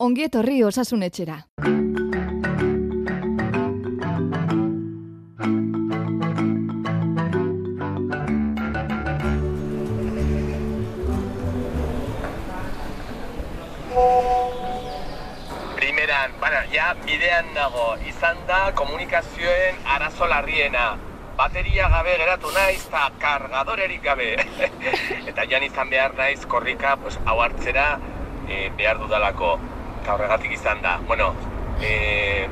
Ongi 0.00 0.22
etorri 0.24 0.62
osasun 0.64 1.02
etxera. 1.04 1.34
Primeran, 15.76 16.32
bueno, 16.40 16.62
ja 16.72 16.94
bidean 17.02 17.52
nago, 17.52 17.90
izan 18.08 18.40
da 18.48 18.60
komunikazioen 18.78 19.82
arazo 19.84 20.28
larriena. 20.32 20.86
Bateria 21.36 21.90
gabe 21.92 22.14
geratu 22.22 22.54
naiz 22.54 22.78
eta 22.86 23.02
kargadorerik 23.26 24.00
gabe. 24.08 24.30
eta 25.34 25.44
jan 25.52 25.68
izan 25.68 25.92
behar 25.92 26.16
naiz 26.16 26.40
korrika 26.56 26.96
pues, 27.04 27.20
hau 27.26 27.36
hartzera 27.44 27.90
e, 28.48 28.70
behar 28.80 28.96
dudalako. 29.04 29.52
Eta 30.00 30.14
horregatik 30.14 30.52
izan 30.56 30.80
da. 30.82 30.98
Bueno, 31.06 31.32
e, 31.80 32.48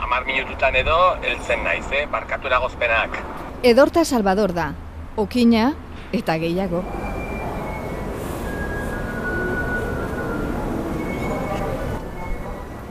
amar 0.00 0.26
minututan 0.26 0.76
edo 0.76 0.96
heltzen 1.22 1.64
naiz, 1.64 1.86
eh? 1.92 2.04
barkatu 2.10 2.50
eragozpenak. 2.50 3.16
Edorta 3.62 4.04
Salvador 4.04 4.52
da. 4.52 4.72
Okina 5.16 5.72
eta 6.12 6.36
gehiago. 6.42 6.82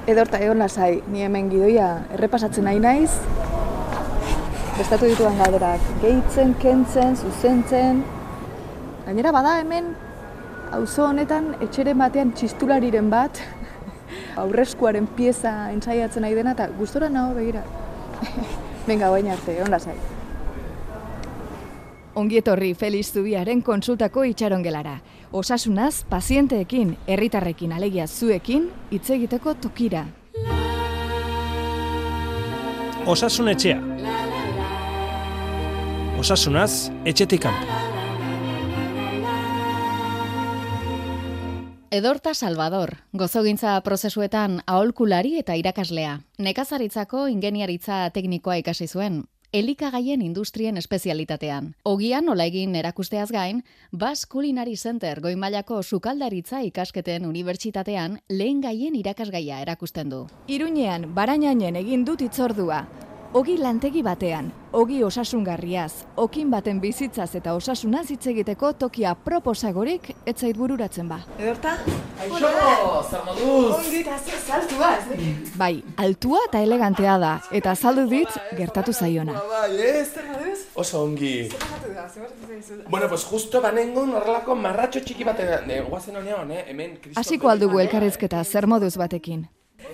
Edorta 0.10 0.40
egon 0.42 0.58
lasai, 0.60 1.04
ni 1.14 1.22
hemen 1.22 1.50
gidoia 1.52 1.92
errepasatzen 2.18 2.66
nahi 2.66 2.80
naiz. 2.82 3.12
Bestatu 4.80 5.06
ditudan 5.06 5.38
galderak, 5.38 5.84
gehitzen, 6.02 6.56
kentzen, 6.60 7.14
zuzentzen. 7.16 8.02
Gainera 9.06 9.32
bada 9.36 9.60
hemen, 9.62 9.94
auzo 10.74 11.06
honetan 11.12 11.52
etxeren 11.62 12.02
batean 12.02 12.34
txistulariren 12.34 13.12
bat, 13.14 13.44
aurreskuaren 14.38 15.08
pieza 15.08 15.72
entzaiatzen 15.72 16.26
nahi 16.26 16.36
dena, 16.36 16.56
eta 16.58 16.68
gustora 16.78 17.10
nago 17.10 17.36
begira. 17.38 17.64
Venga, 18.88 19.10
baina 19.10 19.34
arte, 19.34 19.56
egon 19.58 19.72
lasai. 19.72 19.96
Ongi 22.16 22.42
etorri 22.42 22.74
Feliz 22.76 23.14
Zubiaren 23.14 23.62
konsultako 23.64 24.26
itxarongelara. 24.28 24.98
Osasunaz, 25.32 26.04
pazienteekin, 26.10 26.98
herritarrekin 27.08 27.72
alegia 27.72 28.08
zuekin, 28.08 28.68
hitz 28.92 29.10
egiteko 29.16 29.54
tokira. 29.54 30.06
Osasun 33.08 33.50
etxea. 33.54 33.80
Osasunaz, 36.20 36.92
etxetik 37.06 37.48
kanpo. 37.48 37.81
Edorta 41.94 42.34
Salvador, 42.34 43.04
gozogintza 43.12 43.74
prozesuetan 43.84 44.62
aholkulari 44.66 45.34
eta 45.42 45.58
irakaslea. 45.60 46.14
Nekazaritzako 46.40 47.26
ingeniaritza 47.28 47.98
teknikoa 48.16 48.56
ikasi 48.62 48.88
zuen, 48.88 49.18
elikagaien 49.52 50.24
industrien 50.24 50.80
espezialitatean. 50.80 51.74
Ogian 51.84 52.30
nola 52.32 52.48
egin 52.48 52.80
erakusteaz 52.80 53.28
gain, 53.36 53.60
Bas 53.92 54.24
Culinary 54.24 54.78
Center 54.78 55.20
goimailako 55.20 55.84
sukaldaritza 55.84 56.64
ikasketen 56.72 57.28
unibertsitatean 57.28 58.22
lehen 58.30 58.64
gaien 58.64 58.96
irakasgaia 58.96 59.60
erakusten 59.68 60.16
du. 60.16 60.26
Iruñean, 60.48 61.12
barainainen 61.14 61.76
egin 61.76 62.08
dut 62.08 62.24
itzordua. 62.24 62.86
Ogi 63.34 63.54
lantegi 63.56 64.02
batean, 64.04 64.50
ogi 64.76 64.98
osasungarriaz, 65.08 65.92
okin 66.20 66.50
baten 66.52 66.82
bizitzaz 66.84 67.30
eta 67.40 67.54
osasunaz 67.56 68.10
hitz 68.12 68.26
egiteko 68.28 68.74
tokia 68.76 69.14
proposagorik 69.16 70.10
etzait 70.28 70.58
bururatzen 70.60 71.08
ba. 71.08 71.22
Edorta? 71.40 71.78
Aixo, 72.26 72.50
zer 73.08 73.22
moduz? 73.30 73.78
Ongi 73.78 74.02
eta 74.02 74.18
zer 74.20 74.42
saltua, 74.44 74.90
ez? 74.98 75.54
Bai, 75.56 75.78
altua 76.04 76.42
eta 76.50 76.60
elegantea 76.68 77.16
da, 77.24 77.32
eta 77.56 77.72
azaldu 77.72 78.04
dit 78.12 78.36
gertatu 78.60 78.92
zaiona. 78.92 79.38
Bai, 79.54 79.80
ez? 79.80 80.68
Oso 80.76 81.06
ongi. 81.06 81.48
Bueno, 82.90 83.08
pues 83.08 83.24
justo 83.32 83.62
banengon 83.64 84.12
horrelako 84.20 84.60
marratxo 84.60 85.00
txiki 85.08 85.24
batean, 85.24 85.72
eh, 85.72 85.80
guazen 85.88 86.20
honean, 86.20 86.52
eh, 86.52 86.66
hemen... 86.68 87.00
Kristo- 87.00 87.20
Hasiko 87.24 87.48
aldugu 87.50 87.80
elkarrezketa 87.80 88.44
zer 88.44 88.68
moduz 88.68 88.98
batekin. 89.00 89.48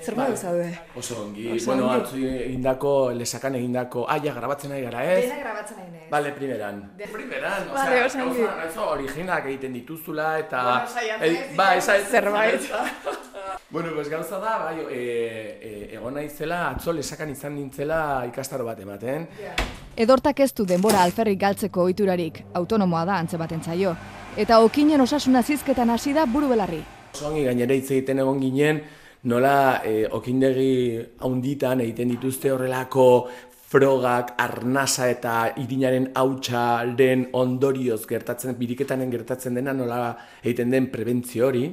Zer 0.04 0.16
modu 0.16 0.36
zaude? 0.38 0.68
Oso 0.96 1.16
ongi, 1.24 1.48
bueno, 1.66 1.88
atzu 1.92 2.20
egindako, 2.28 3.12
lesakan 3.18 3.56
egindako, 3.60 4.06
ah, 4.10 4.18
ja, 4.24 4.34
grabatzen 4.36 4.72
ari 4.76 4.84
gara, 4.86 5.04
ez? 5.14 5.30
grabatzen 5.40 5.78
nahi 5.80 5.92
nez. 5.92 6.04
Vale, 6.12 6.32
primeran. 6.36 6.82
Primeran, 7.14 7.70
Vale, 7.74 8.04
osea, 8.04 8.06
oso 8.06 8.24
ongi. 8.26 8.44
gauza 8.62 8.90
originalak 8.94 9.46
egiten 9.52 9.74
dituzula, 9.74 10.28
eta... 10.40 10.64
Bueno, 10.64 11.24
ez 11.26 11.56
Ba, 11.58 11.70
esa 11.76 11.98
ez 11.98 12.08
zerbait. 12.10 12.68
bueno, 13.72 13.90
pues 13.96 14.10
gauza 14.10 14.40
da, 14.40 14.58
bai, 14.66 14.76
e, 14.90 15.02
e, 15.62 15.74
egon 15.96 16.14
naizela, 16.20 16.70
atzo 16.70 16.94
lesakan 16.94 17.32
izan 17.34 17.56
nintzela 17.56 18.02
ikastaro 18.30 18.66
bat 18.66 18.80
ematen. 18.84 19.28
Edortak 19.98 20.40
ez 20.46 20.52
du 20.54 20.66
denbora 20.66 21.02
alferrik 21.04 21.40
galtzeko 21.42 21.88
ohiturarik, 21.88 22.44
autonomoa 22.54 23.06
da 23.06 23.18
antze 23.18 23.38
baten 23.38 23.64
zaio. 23.64 23.96
Eta 24.38 24.60
okinen 24.62 25.02
osasuna 25.02 25.42
zizketan 25.42 25.90
hasi 25.90 26.14
da 26.14 26.28
buru 26.30 26.52
belarri. 26.54 26.84
Oso 27.16 27.32
ongi 27.32 27.44
gainera 27.48 27.74
hitz 27.74 27.90
egiten 27.90 28.20
egon 28.22 28.40
ginen, 28.44 28.84
nola 29.24 29.82
e, 29.84 30.06
okindegi 30.12 31.02
haunditan 31.20 31.82
egiten 31.82 32.14
dituzte 32.14 32.52
horrelako 32.54 33.08
frogak, 33.68 34.36
arnasa 34.40 35.10
eta 35.12 35.34
irinaren 35.60 36.12
hautsaren 36.16 37.28
ondorioz 37.36 38.06
gertatzen, 38.08 38.56
biriketanen 38.56 39.12
gertatzen 39.12 39.58
dena 39.60 39.74
nola 39.76 40.16
egiten 40.44 40.72
den 40.72 40.88
prebentzio 40.94 41.50
hori, 41.50 41.66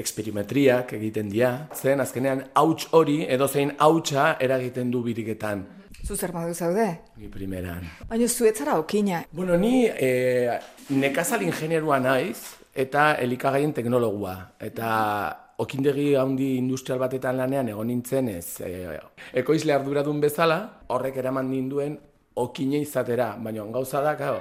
eksperimetriak 0.00 0.94
egiten 1.00 1.28
dira, 1.32 1.66
zen 1.74 2.00
azkenean 2.00 2.44
hauts 2.54 2.86
hori 2.96 3.24
edozein 3.26 3.74
hautsa 3.78 4.36
eragiten 4.40 4.92
du 4.94 5.02
biriketan. 5.02 5.66
Zu 6.06 6.16
zer 6.16 6.32
modu 6.32 6.54
zaude? 6.54 6.86
Ni 7.18 7.28
primeran. 7.28 7.84
Baina 8.08 8.28
zuetzara 8.28 8.78
okina. 8.78 9.24
Bueno, 9.32 9.58
ni 9.58 9.84
e, 9.84 10.56
nekazal 10.88 11.42
ingenieroa 11.44 11.98
naiz 12.00 12.38
eta 12.74 13.16
elikagaien 13.20 13.74
teknologua. 13.76 14.36
Eta 14.60 15.49
okindegi 15.60 16.14
handi 16.16 16.56
industrial 16.56 17.00
batetan 17.02 17.36
lanean 17.36 17.68
egon 17.68 17.90
nintzen 17.92 18.30
ez 18.32 18.60
e, 18.64 18.98
ekoizle 19.42 19.74
arduradun 19.76 20.20
bezala, 20.22 20.60
horrek 20.88 21.20
eraman 21.20 21.50
ninduen 21.52 21.98
okine 22.40 22.80
izatera. 22.80 23.34
Baina 23.44 23.66
gauza 23.74 24.00
da, 24.00 24.16
claro, 24.16 24.40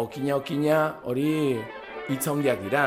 okina 0.00 0.38
okina 0.40 0.78
hori 1.04 1.28
hitza 2.08 2.32
handiak 2.32 2.64
dira. 2.64 2.86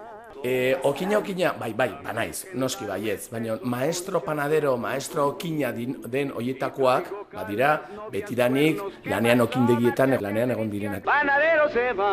E, 0.43 0.75
okina 0.83 1.19
okina, 1.19 1.51
bai, 1.53 1.69
bai, 1.77 1.91
banaiz, 2.01 2.47
noski 2.57 2.87
baietz, 2.89 3.27
baina 3.29 3.59
maestro 3.61 4.23
panadero, 4.25 4.73
maestro 4.77 5.27
okina 5.35 5.69
din, 5.71 5.99
den 6.09 6.31
hoietakoak, 6.33 7.11
badira, 7.33 7.75
betidanik 8.09 8.81
lanean 9.05 9.45
okindegietan 9.45 10.17
lanean 10.17 10.55
egon 10.57 10.73
direnak. 10.73 11.05
Panadero 11.05 11.69
se 11.69 11.93
va, 11.93 12.09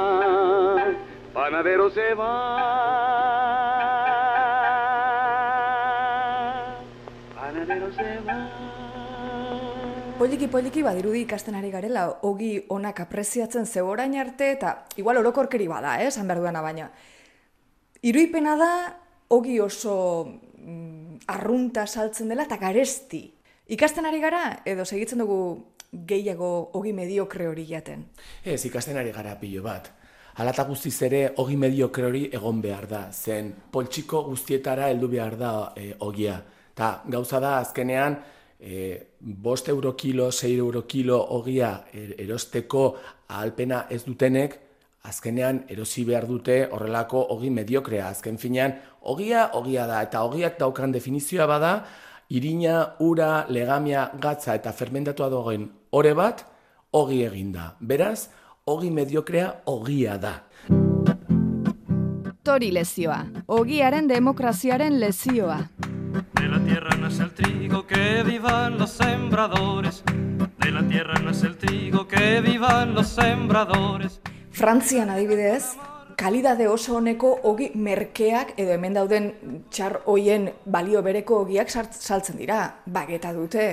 panadero 1.33 1.89
se 1.89 2.13
va, 2.21 2.31
panadero 7.35 7.93
se 7.97 8.15
va. 8.29 8.41
Poliki 10.19 10.49
poliki 10.53 10.83
badirudi 10.83 11.23
ikasten 11.25 11.55
ari 11.55 11.71
garela 11.71 12.09
ogi 12.27 12.59
onak 12.69 13.07
apreziatzen 13.07 13.65
ze 13.65 13.81
orain 13.81 14.19
arte 14.21 14.51
eta 14.53 14.83
igual 14.97 15.17
orokorkeri 15.17 15.69
bada, 15.71 16.03
eh, 16.03 16.09
esan 16.13 16.29
behar 16.29 16.43
duena 16.43 16.61
baina. 16.61 16.91
Iruipena 18.03 18.55
da 18.57 18.73
ogi 19.35 19.59
oso 19.61 19.95
mm, 20.29 21.27
arrunta 21.35 21.87
saltzen 21.87 22.29
dela 22.31 22.47
eta 22.47 22.59
garesti. 22.61 23.25
Ikasten 23.75 24.07
ari 24.07 24.21
gara 24.23 24.61
edo 24.65 24.85
segitzen 24.85 25.19
dugu 25.25 25.41
gehiago 26.09 26.71
ogi 26.79 26.93
mediokre 26.93 27.49
hori 27.49 27.67
jaten. 27.67 28.05
Ez, 28.45 28.65
ikasten 28.69 28.97
ari 28.97 29.13
gara 29.13 29.35
pilo 29.41 29.65
bat. 29.65 29.91
Alata 30.39 30.63
guztiz 30.69 30.95
ere, 31.03 31.25
ogi 31.43 31.57
mediokre 31.59 32.07
hori 32.07 32.23
egon 32.33 32.61
behar 32.63 32.87
da, 32.87 33.01
zen 33.11 33.51
poltsiko 33.73 34.23
guztietara 34.29 34.87
heldu 34.93 35.09
behar 35.11 35.35
da 35.37 35.53
e, 35.75 35.91
ogia. 36.07 36.37
Ta 36.79 37.01
gauza 37.11 37.41
da, 37.43 37.57
azkenean, 37.59 38.15
e, 38.61 38.93
bost 39.19 39.69
euro 39.69 39.97
kilo, 39.97 40.31
sei 40.31 40.55
euro 40.57 40.85
kilo 40.87 41.19
ogia 41.35 41.73
er, 41.93 42.15
erosteko 42.23 42.85
ahalpena 43.27 43.87
ez 43.91 44.05
dutenek, 44.07 44.55
azkenean 45.09 45.65
erosi 45.73 46.05
behar 46.05 46.27
dute 46.29 46.59
horrelako 46.71 47.25
ogi 47.35 47.51
mediokrea. 47.51 48.09
Azken 48.13 48.39
finean, 48.39 48.77
ogia, 49.03 49.49
ogia 49.55 49.87
da, 49.89 50.03
eta 50.05 50.23
ogiak 50.29 50.59
daukan 50.61 50.93
definizioa 50.93 51.47
bada, 51.49 51.73
irina, 52.29 52.95
ura, 53.01 53.47
legamia, 53.49 54.11
gatza 54.21 54.55
eta 54.55 54.73
fermentatua 54.73 55.31
dagoen 55.33 55.69
ore 55.91 56.13
bat, 56.15 56.45
ogi 56.93 57.23
eginda. 57.25 57.75
Beraz, 57.81 58.29
ogi 58.67 58.91
mediokrea 58.91 59.53
ogia 59.67 60.19
da. 60.21 60.35
Tori 62.45 62.71
lezioa, 62.73 63.25
ogiaren 63.47 64.09
demokraziaren 64.09 65.01
lezioa. 65.01 65.59
De 66.35 66.49
la 66.49 66.59
tierra 66.65 66.97
nace 66.97 67.23
el 67.23 67.33
trigo, 67.33 67.87
que 67.87 68.23
vivan 68.25 68.79
los 68.79 68.91
sembradores. 68.91 70.03
De 70.59 70.71
la 70.71 70.83
tierra 70.89 71.15
nace 71.23 71.47
el 71.47 71.57
trigo, 71.57 72.09
que 72.09 72.41
vivan 72.41 72.95
los 72.95 73.09
sembradores. 73.09 74.21
Frantzian 74.59 75.07
adibidez, 75.15 75.77
kalidade 76.19 76.67
oso 76.67 76.97
honeko 76.99 77.29
ogi 77.47 77.69
merkeak 77.79 78.57
edo 78.59 78.73
hemen 78.75 78.97
dauden 78.97 79.29
txar 79.71 80.01
hoien 80.11 80.49
balio 80.67 80.99
bereko 81.07 81.45
ogiak 81.45 81.71
saltzen 81.71 82.41
dira. 82.41 82.65
Bageta 82.87 83.31
dute. 83.37 83.69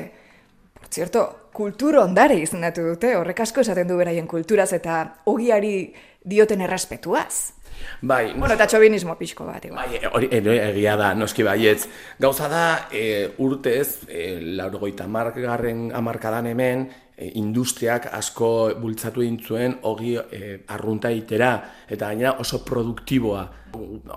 Por 0.78 0.92
cierto, 0.94 1.24
kultur 1.58 1.98
ondare 2.04 2.38
izendatu 2.38 2.86
dute, 2.86 3.16
horrek 3.18 3.42
asko 3.48 3.66
esaten 3.66 3.90
du 3.90 3.98
beraien 3.98 4.28
kulturaz 4.30 4.70
eta 4.78 5.00
ogiari 5.26 5.74
dioten 6.22 6.62
errespetuaz. 6.62 7.56
Bai, 8.02 8.34
Bueno, 8.34 8.54
eta 8.54 8.68
txobinismo 8.68 9.16
pixko 9.18 9.46
bat, 9.46 9.66
igual. 9.66 9.88
Bai, 9.90 10.00
hori 10.14 10.28
ere 10.32 10.58
egia 10.72 10.96
da, 10.98 11.14
noski 11.16 11.44
baietz. 11.44 11.88
Gauza 12.20 12.48
da, 12.52 12.88
e, 12.92 13.32
urtez, 13.40 14.04
e, 14.10 14.40
laurgoita 14.58 15.08
margarren 15.08 15.92
amarkadan 15.96 16.48
hemen, 16.48 16.90
e, 17.18 17.32
industriak 17.40 18.10
asko 18.14 18.72
bultzatu 18.82 19.22
egin 19.24 19.40
zuen 19.40 19.78
hogi 19.84 20.16
e, 20.18 20.64
arrunta 20.68 21.12
itera, 21.12 21.54
eta 21.90 22.08
gainera 22.12 22.36
oso 22.40 22.64
produktiboa. 22.66 23.46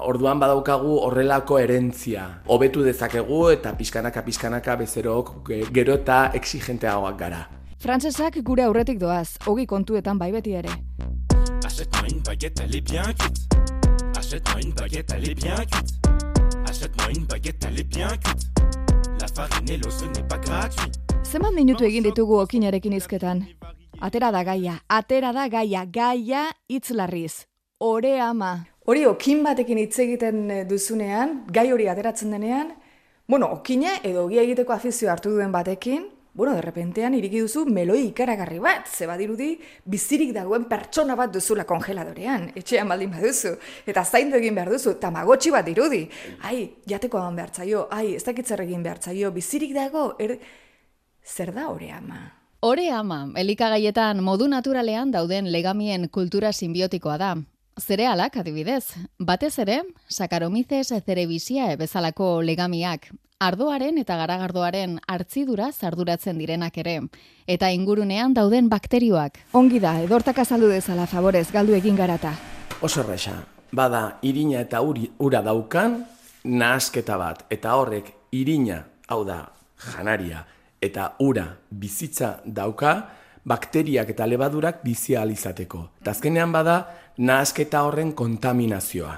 Orduan 0.06 0.38
badaukagu 0.38 0.98
horrelako 1.02 1.58
erentzia. 1.58 2.42
Hobetu 2.46 2.82
dezakegu 2.86 3.48
eta 3.50 3.72
pizkanaka 3.78 4.22
pizkanaka 4.22 4.76
bezerok 4.76 5.32
ge- 5.48 5.64
gero 5.74 5.94
eta 5.94 6.30
exigenteagoak 6.34 7.18
gara. 7.18 7.48
Frantsesak 7.78 8.38
gure 8.42 8.62
aurretik 8.66 8.98
doaz, 8.98 9.36
ogi 9.46 9.66
kontuetan 9.66 10.18
bai 10.18 10.32
beti 10.32 10.54
ere. 10.58 10.68
Achète-moi 11.68 12.08
une 12.10 12.20
baguette, 12.20 12.60
elle 12.64 12.76
est 12.76 12.80
bien 12.80 13.02
cuite. 13.02 13.40
Achète-moi 14.16 14.60
une 14.62 14.72
baguette, 14.72 15.12
elle 15.14 15.28
est 15.28 15.34
bien 15.34 15.54
cuite. 15.56 15.90
Achète-moi 16.66 17.10
une 17.14 17.26
baguette, 17.26 17.62
elle 17.68 17.80
est 17.80 17.84
bien 17.84 18.08
cuite. 18.08 18.46
La 19.20 19.26
farine 19.28 19.68
et 19.68 19.76
l'eau, 19.76 19.90
ce 19.90 20.06
n'est 20.06 20.26
pas 20.26 20.38
gratuit. 20.38 20.90
Zenbat 21.24 21.52
minutu 21.52 21.84
egin 21.84 22.08
ditugu 22.08 22.38
okinarekin 22.40 22.96
izketan? 22.96 23.44
Atera 24.00 24.32
da 24.32 24.42
gaia, 24.48 24.78
atera 24.88 25.34
da 25.36 25.44
gaia, 25.52 25.84
gaia 25.84 26.46
hitz 26.72 26.88
larriz. 26.96 27.44
Ore 27.80 28.16
ama. 28.18 28.64
Hori 28.86 29.04
okin 29.04 29.44
batekin 29.44 29.84
hitz 29.84 29.98
egiten 30.00 30.46
eh, 30.50 30.64
duzunean, 30.64 31.42
gai 31.52 31.68
hori 31.72 31.90
ateratzen 31.92 32.32
denean, 32.32 32.72
bueno, 33.28 33.52
okina 33.58 33.98
edo 34.02 34.24
ogia 34.24 34.40
egiteko 34.40 34.72
afizio 34.72 35.12
hartu 35.12 35.36
duen 35.36 35.52
batekin, 35.52 36.08
bueno, 36.38 36.52
derrepentean 36.54 37.16
iriki 37.18 37.40
duzu 37.42 37.64
meloi 37.66 38.12
ikaragarri 38.12 38.60
bat, 38.62 38.86
ze 38.86 39.08
badirudi 39.10 39.48
bizirik 39.90 40.30
dagoen 40.36 40.68
pertsona 40.70 41.16
bat 41.18 41.32
duzula 41.34 41.64
kongeladorean, 41.66 42.52
etxean 42.60 42.86
baldin 42.86 43.10
baduzu, 43.10 43.56
eta 43.90 44.04
zaindu 44.06 44.38
egin 44.38 44.54
behar 44.54 44.70
duzu, 44.70 44.94
tamagotxi 45.02 45.50
bat 45.50 45.66
dirudi. 45.66 46.04
Ai, 46.46 46.60
jateko 46.86 47.18
eman 47.18 47.42
behar 47.42 47.50
zaio, 47.50 47.88
ai, 47.90 48.14
ez 48.14 48.22
dakit 48.22 48.46
zer 48.46 48.62
egin 48.68 48.86
behar 48.86 49.02
zaio, 49.02 49.32
bizirik 49.34 49.74
dago, 49.74 50.12
er... 50.22 50.38
zer 51.26 51.50
da 51.58 51.66
hori 51.72 51.90
ama? 51.90 52.22
Ore 52.62 52.86
ama, 52.94 53.24
elikagaietan 53.34 54.22
modu 54.22 54.46
naturalean 54.46 55.10
dauden 55.10 55.50
legamien 55.50 56.06
kultura 56.08 56.52
simbiotikoa 56.52 57.18
da. 57.18 57.36
Zerealak 57.82 58.38
adibidez, 58.38 58.84
batez 59.18 59.56
ere, 59.58 59.82
Saccharomyces 60.06 61.02
cerevisiae 61.02 61.74
bezalako 61.82 62.36
legamiak, 62.46 63.10
ardoaren 63.38 64.00
eta 64.02 64.16
garagardoaren 64.18 64.96
hartzidura 65.06 65.70
zarduratzen 65.70 66.38
direnak 66.42 66.78
ere, 66.82 66.96
eta 67.46 67.70
ingurunean 67.70 68.34
dauden 68.34 68.68
bakterioak. 68.68 69.38
Ongi 69.54 69.78
da, 69.82 69.94
edortak 70.02 70.40
azaldu 70.42 70.70
dezala 70.72 71.06
favorez, 71.06 71.46
galdu 71.54 71.76
egin 71.78 71.96
garata. 71.96 72.34
Oso 72.82 73.04
erresa, 73.04 73.36
bada 73.70 74.18
irina 74.26 74.58
eta 74.64 74.82
uri, 74.82 75.06
ura 75.22 75.42
daukan 75.46 76.00
nahasketa 76.44 77.18
bat, 77.18 77.46
eta 77.50 77.76
horrek 77.78 78.10
irina, 78.34 78.82
hau 79.06 79.22
da, 79.24 79.44
janaria, 79.86 80.42
eta 80.82 81.12
ura 81.22 81.46
bizitza 81.70 82.40
dauka, 82.44 82.98
bakteriak 83.48 84.10
eta 84.10 84.26
lebadurak 84.26 84.82
bizia 84.82 85.22
izateko. 85.30 85.88
Eta 86.02 86.10
azkenean 86.10 86.50
bada, 86.52 86.80
nahasketa 87.18 87.86
horren 87.86 88.12
kontaminazioa. 88.18 89.14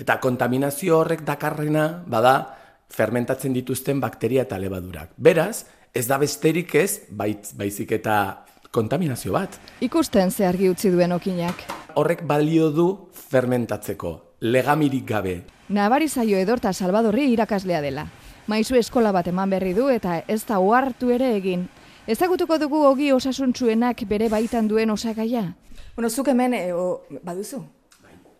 Eta 0.00 0.18
kontaminazio 0.18 0.98
horrek 0.98 1.22
dakarrena, 1.22 2.02
bada, 2.06 2.59
fermentatzen 2.90 3.54
dituzten 3.54 4.00
bakteria 4.00 4.42
eta 4.42 4.58
lebadurak. 4.58 5.12
Beraz, 5.16 5.64
ez 5.94 6.06
da 6.06 6.18
besterik 6.18 6.74
ez, 6.74 7.02
bait, 7.10 7.52
baizik 7.56 7.92
eta 7.92 8.44
kontaminazio 8.70 9.32
bat. 9.34 9.58
Ikusten 9.80 10.30
ze 10.30 10.46
argi 10.46 10.68
utzi 10.70 10.90
duen 10.90 11.12
okinak. 11.12 11.64
Horrek 11.94 12.22
balio 12.26 12.70
du 12.70 12.86
fermentatzeko, 13.30 14.36
legamirik 14.40 15.06
gabe. 15.06 15.40
Nabari 15.68 16.08
zaio 16.08 16.38
edorta 16.38 16.72
Salvadorri 16.72 17.30
irakaslea 17.32 17.80
dela. 17.80 18.06
Maizu 18.46 18.74
eskola 18.78 19.12
bat 19.12 19.28
eman 19.30 19.50
berri 19.50 19.74
du 19.74 19.88
eta 19.88 20.22
ez 20.26 20.44
da 20.46 20.58
ohartu 20.58 21.10
ere 21.14 21.34
egin. 21.36 21.68
Ezagutuko 22.10 22.58
dugu 22.58 22.80
ogi 22.86 23.12
osasuntsuenak 23.12 24.02
bere 24.08 24.28
baitan 24.28 24.68
duen 24.68 24.90
osagaia? 24.90 25.52
Bueno, 25.94 26.10
zuk 26.10 26.28
hemen, 26.28 26.54
e, 26.54 26.72
o, 26.72 27.02
baduzu? 27.22 27.60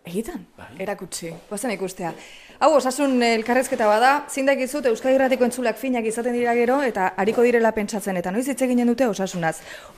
Egitan? 0.03 0.47
Erakutsi, 0.81 1.29
guazen 1.49 1.71
ikustea. 1.75 2.11
Hau, 2.61 2.75
osasun 2.77 3.15
elkarrezketa 3.25 3.87
bada, 3.89 4.09
zindak 4.29 4.59
izut 4.61 4.85
Euskadi 4.85 5.15
Irratiko 5.17 5.47
entzulak 5.47 5.79
finak 5.81 6.05
izaten 6.05 6.35
dira 6.37 6.51
gero, 6.53 6.75
eta 6.85 7.07
hariko 7.17 7.41
direla 7.41 7.71
pentsatzen, 7.73 8.19
eta 8.21 8.29
noiz 8.35 8.43
hitz 8.51 8.61
eginen 8.61 8.91
dute 8.91 9.07
osasunaz. 9.09 9.55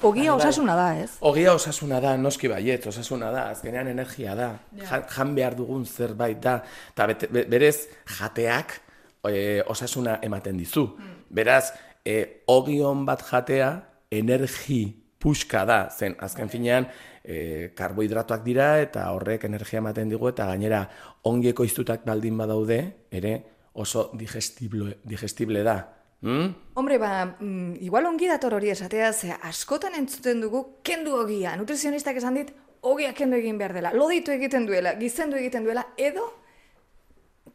Ogia 0.07 0.31
osasuna 0.37 0.77
da, 0.79 0.85
ez? 1.01 1.09
Ogia 1.27 1.51
osasuna 1.57 1.99
da, 1.99 2.13
noski 2.15 2.47
baiet, 2.47 2.87
osasuna 2.87 3.33
da, 3.35 3.49
azkenean 3.51 3.89
energia 3.91 4.35
da, 4.39 4.47
Ja- 4.79 5.01
jan 5.17 5.35
behar 5.35 5.57
dugun 5.59 5.83
zerbait 5.85 6.39
da, 6.39 6.61
bete- 6.95 7.27
be- 7.27 7.43
berez 7.51 7.89
jateak 8.19 8.79
e, 9.27 9.61
osasuna 9.67 10.19
ematen 10.23 10.55
dizu. 10.57 10.87
Beraz, 11.29 11.73
e, 12.05 12.43
ogion 12.47 13.03
bat 13.05 13.27
jatea 13.27 13.73
energi 14.09 14.85
puska 15.19 15.65
da, 15.65 15.89
zen 15.91 16.15
azken 16.19 16.47
finean 16.49 16.87
e, 17.23 17.71
karbohidratoak 17.75 18.43
dira 18.43 18.81
eta 18.81 19.07
horrek 19.15 19.45
energia 19.47 19.79
ematen 19.79 20.11
digu 20.11 20.29
eta 20.29 20.45
gainera 20.51 20.83
ongi 21.23 21.49
ekoiztutak 21.53 22.05
baldin 22.05 22.37
badaude, 22.37 22.79
ere 23.11 23.33
oso 23.73 24.09
digestible, 24.13 24.99
digestible 25.03 25.63
da. 25.63 25.77
Hmm? 26.23 26.53
Hombre, 26.79 26.97
ba, 26.97 27.25
mm, 27.25 27.81
igual 27.83 28.05
ongi 28.05 28.27
dator 28.27 28.53
hori 28.55 28.69
esatea, 28.69 29.11
ze 29.13 29.33
askotan 29.41 29.95
entzuten 29.95 30.41
dugu 30.41 30.79
kendu 30.83 31.15
ogia. 31.19 31.55
Nutrizionistak 31.57 32.19
esan 32.21 32.39
dit, 32.39 32.53
ogia 32.81 33.13
kendu 33.13 33.37
egin 33.37 33.57
behar 33.57 33.73
dela, 33.73 33.91
loditu 33.93 34.31
egiten 34.31 34.65
duela, 34.67 34.95
gizendu 34.99 35.37
egiten 35.39 35.63
duela, 35.63 35.87
edo 35.97 36.29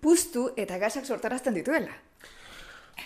puztu 0.01 0.51
eta 0.57 0.79
gasak 0.79 1.07
sortarazten 1.07 1.55
dituela. 1.55 1.93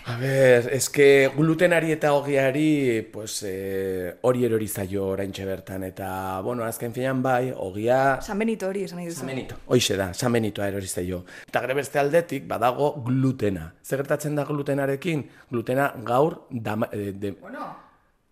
A 0.05 0.17
ber, 0.19 0.67
eske 0.75 1.07
glutenari 1.37 1.93
eta 1.95 2.13
ogiari, 2.17 3.03
pues, 3.13 3.43
eh, 3.47 4.15
hori 4.27 4.45
erori 4.49 4.67
zaio 4.67 5.07
oraintxe 5.13 5.45
bertan, 5.47 5.85
eta, 5.87 6.41
bueno, 6.43 6.65
azken 6.65 6.93
finean 6.93 7.23
bai, 7.23 7.53
ogia... 7.55 8.19
San 8.21 8.39
Benito 8.39 8.69
hori 8.69 8.83
esan 8.89 8.99
nahi 8.99 9.09
duzu. 9.09 9.21
San 9.21 9.31
Benito. 9.31 9.59
Hoixe 9.67 9.97
da, 9.97 10.13
San 10.15 10.33
Benitoa 10.33 10.69
erori 10.73 10.89
zaio. 10.91 11.23
Eta 11.47 11.63
gure 11.63 11.77
beste 11.79 12.01
aldetik, 12.03 12.49
badago 12.51 12.93
glutena. 13.07 13.69
Zer 13.85 14.03
gertatzen 14.03 14.35
da 14.35 14.45
glutenarekin? 14.49 15.27
Glutena 15.51 15.93
gaur 16.03 16.43
dama, 16.51 16.89
eh, 16.93 17.13
de, 17.15 17.37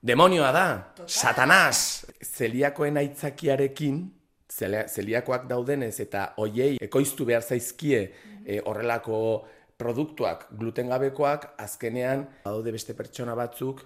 demonioa 0.02 0.50
da, 0.52 0.66
satanaz! 1.06 2.06
Zeliakoen 2.24 2.98
aitzakiarekin, 2.98 4.08
zeliakoak 4.50 5.46
daudenez 5.48 6.00
eta 6.02 6.32
hoiei 6.36 6.76
ekoiztu 6.82 7.24
behar 7.24 7.42
zaizkie 7.42 8.00
eh, 8.44 8.60
horrelako 8.64 9.46
produktuak 9.80 10.46
glutengabekoak 10.60 11.50
azkenean 11.64 12.26
badaude 12.44 12.76
beste 12.76 12.94
pertsona 12.98 13.34
batzuk 13.38 13.82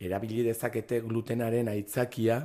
erabili 0.00 0.44
dezakete 0.46 1.02
glutenaren 1.08 1.68
aitzakia 1.72 2.40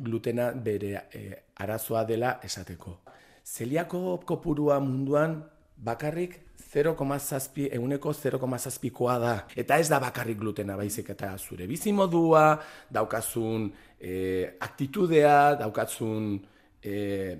glutena 0.00 0.50
bere 0.52 0.92
eh, 1.12 1.32
arazoa 1.60 2.04
dela 2.08 2.38
esateko. 2.44 2.98
Zeliako 3.44 4.20
kopurua 4.26 4.80
munduan 4.80 5.42
bakarrik 5.76 6.38
0,7 6.70 7.68
euneko 7.74 8.12
0,7koa 8.12 9.18
da. 9.18 9.34
Eta 9.56 9.78
ez 9.80 9.88
da 9.90 9.98
bakarrik 10.00 10.38
glutena 10.38 10.76
baizik 10.76 11.10
eta 11.10 11.32
zure 11.38 11.66
bizimodua, 11.66 12.44
daukazun 12.92 13.70
eh, 13.98 14.56
aktitudea, 14.60 15.56
daukazun 15.60 16.36
eh, 16.82 17.38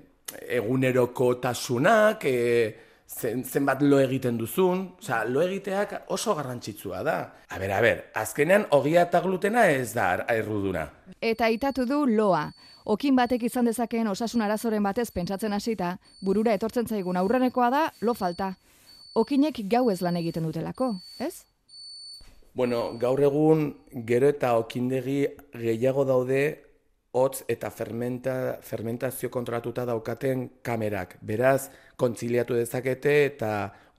eguneroko 0.57 1.33
tasunak, 1.43 2.25
eh, 2.25 2.90
zen, 3.19 3.43
zenbat 3.43 3.81
lo 3.81 3.99
egiten 3.99 4.37
duzun, 4.37 4.83
osea, 4.99 5.23
lo 5.25 5.43
egiteak 5.43 6.11
oso 6.15 6.35
garrantzitsua 6.35 7.03
da. 7.03 7.17
A 7.49 7.59
ber, 7.59 7.71
a 7.71 7.81
ber, 7.81 8.03
azkenean 8.15 8.65
ogia 8.77 9.05
eta 9.07 9.21
glutena 9.21 9.67
ez 9.69 9.93
da 9.93 10.13
erruduna. 10.29 10.87
Eta 11.21 11.49
itatu 11.49 11.85
du 11.85 12.05
loa. 12.07 12.49
Okin 12.85 13.15
batek 13.15 13.43
izan 13.45 13.67
dezakeen 13.69 14.07
osasun 14.09 14.41
arazoren 14.41 14.83
batez 14.83 15.11
pentsatzen 15.13 15.53
hasita, 15.53 15.97
burura 16.25 16.55
etortzen 16.57 16.87
zaigun 16.87 17.17
aurrenekoa 17.17 17.69
da 17.69 17.83
lo 18.01 18.15
falta. 18.17 18.55
Okinek 19.13 19.61
gau 19.69 19.89
ez 19.91 19.99
lan 20.01 20.17
egiten 20.17 20.47
dutelako, 20.47 20.95
ez? 21.19 21.43
Bueno, 22.53 22.97
gaur 22.99 23.21
egun 23.23 23.67
gero 24.07 24.27
eta 24.31 24.55
okindegi 24.59 25.21
gehiago 25.53 26.03
daude 26.07 26.41
hotz 27.11 27.43
eta 27.51 27.69
fermenta, 27.71 28.57
fermentazio 28.63 29.29
kontrolatuta 29.31 29.85
daukaten 29.85 30.47
kamerak. 30.63 31.17
Beraz, 31.21 31.69
kontziliatu 32.01 32.57
dezakete 32.57 33.15
eta 33.27 33.51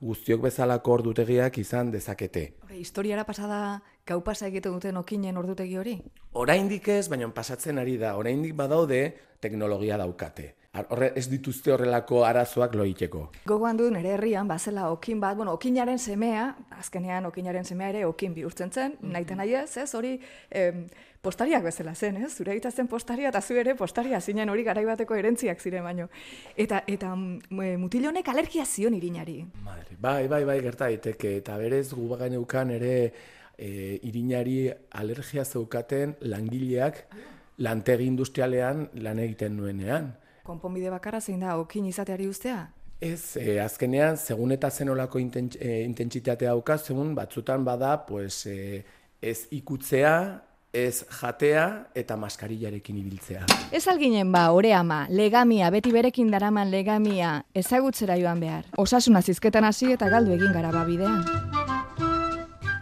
guztiok 0.02 0.42
bezalako 0.48 0.96
ordutegiak 0.98 1.58
izan 1.62 1.92
dezakete. 1.94 2.44
Hore, 2.64 2.78
historiara 2.80 3.24
pasada 3.24 3.82
gau 4.06 4.18
pasa 4.26 4.48
egiten 4.50 4.74
duten 4.74 4.98
okinen 4.98 5.38
ordutegi 5.38 5.78
hori? 5.78 5.94
Oraindik 6.42 6.88
ez, 6.90 7.06
baina 7.12 7.28
pasatzen 7.30 7.78
ari 7.78 7.98
da. 8.00 8.16
Oraindik 8.18 8.56
badaude 8.58 9.04
teknologia 9.40 10.00
daukate. 10.00 10.54
Horre, 10.72 11.10
ez 11.20 11.26
dituzte 11.28 11.68
horrelako 11.74 12.22
arazoak 12.24 12.72
loiteko. 12.80 13.26
Gogoan 13.44 13.76
du 13.76 13.90
nere 13.92 14.14
herrian 14.14 14.48
bazela 14.48 14.86
okin 14.88 15.18
bat, 15.20 15.34
bueno, 15.36 15.52
okinaren 15.58 15.98
semea, 16.00 16.46
azkenean 16.78 17.26
okinaren 17.28 17.66
semea 17.68 17.90
ere 17.92 18.06
okin 18.08 18.32
bihurtzen 18.32 18.72
zen, 18.72 18.94
naite 19.04 19.36
nahi 19.36 19.52
ez, 19.58 19.76
ez, 19.82 19.90
hori 19.98 20.14
em, 20.48 20.86
postariak 21.20 21.66
bezala 21.66 21.92
zen, 21.92 22.16
ez? 22.24 22.30
Zure 22.32 22.54
egita 22.54 22.72
zen 22.72 22.88
postaria 22.88 23.28
eta 23.28 23.42
zu 23.44 23.58
ere 23.60 23.74
postaria 23.76 24.22
zinen 24.22 24.48
hori 24.48 24.64
garaibateko 24.64 25.18
erentziak 25.20 25.60
ziren 25.60 25.84
baino. 25.84 26.08
Eta 26.56 26.80
eta 26.88 27.12
mm, 27.18 27.76
mutil 27.84 28.08
honek 28.08 28.32
alergia 28.32 28.64
zion 28.64 28.96
irinari. 28.96 29.42
Madre, 29.68 29.98
bai, 30.00 30.24
bai, 30.26 30.40
bai, 30.48 30.56
gerta 30.64 30.88
daiteke. 30.88 31.36
Eta 31.42 31.60
berez 31.60 31.90
gu 31.92 32.08
geneukan 32.24 32.72
ere 32.78 32.96
e, 33.58 34.00
irinari 34.08 34.56
alergia 35.04 35.44
zeukaten 35.44 36.16
langileak 36.32 37.04
lantegi 37.60 38.08
industrialean 38.08 38.86
lan 39.04 39.20
egiten 39.20 39.60
nuenean. 39.60 40.14
Konponbide 40.42 40.90
bakarra 40.90 41.20
zein 41.20 41.40
da 41.40 41.56
okin 41.58 41.86
izateari 41.86 42.26
ustea? 42.28 42.66
Ez, 43.02 43.36
e, 43.36 43.58
azkenean, 43.62 44.16
segun 44.16 44.54
eta 44.54 44.70
zenolako 44.70 45.18
intents, 45.18 45.56
e, 45.58 45.82
intentsitatea 45.82 46.50
dauka, 46.50 46.78
segun 46.78 47.14
batzutan 47.14 47.64
bada, 47.64 47.96
pues, 48.06 48.46
e, 48.46 48.84
ez 49.22 49.46
ikutzea, 49.50 50.14
ez 50.72 51.04
jatea 51.20 51.66
eta 51.94 52.16
maskarillarekin 52.16 52.96
ibiltzea. 53.02 53.44
Ez 53.72 53.84
alginen 53.88 54.32
ba, 54.32 54.48
ore 54.56 54.72
ama, 54.74 55.04
legamia, 55.10 55.70
beti 55.70 55.92
berekin 55.92 56.30
daraman 56.32 56.70
legamia, 56.72 57.42
ezagutzera 57.54 58.16
joan 58.18 58.40
behar. 58.40 58.66
Osasuna 58.78 59.22
zizketan 59.22 59.68
hasi 59.68 59.92
eta 59.92 60.08
galdu 60.08 60.38
egin 60.38 60.54
gara 60.54 60.72
ba 60.72 60.86
bidean. 60.88 61.71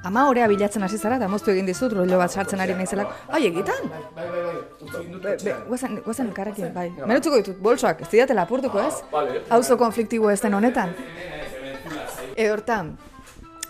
Ama 0.02 0.28
orea 0.30 0.46
bilatzen 0.48 0.82
hasi 0.82 0.96
zara, 0.96 1.18
eta 1.20 1.28
moztu 1.28 1.52
egin 1.52 1.66
dizut, 1.68 1.92
rollo 1.92 2.18
bat 2.18 2.32
sartzen 2.32 2.60
ari 2.64 2.72
naizelako. 2.76 3.12
Ai, 3.36 3.42
egitan? 3.50 3.90
Bai, 3.90 4.00
bai, 4.16 4.44
bai, 4.46 5.34
be, 5.44 5.56
guazen, 5.66 5.98
guazen 6.06 6.30
elkarrekin, 6.30 6.70
bai. 6.72 6.86
Menutzuko 7.04 7.40
ditut, 7.42 7.58
bolsoak, 7.60 8.00
ez 8.06 8.08
didatela 8.08 8.46
apurtuko 8.48 8.80
ez? 8.80 8.94
Vale. 9.12 9.42
Auzo 9.52 9.76
konfliktibo 9.80 10.30
ez 10.32 10.40
den 10.40 10.56
honetan. 10.56 10.94
Edortan, 12.36 12.94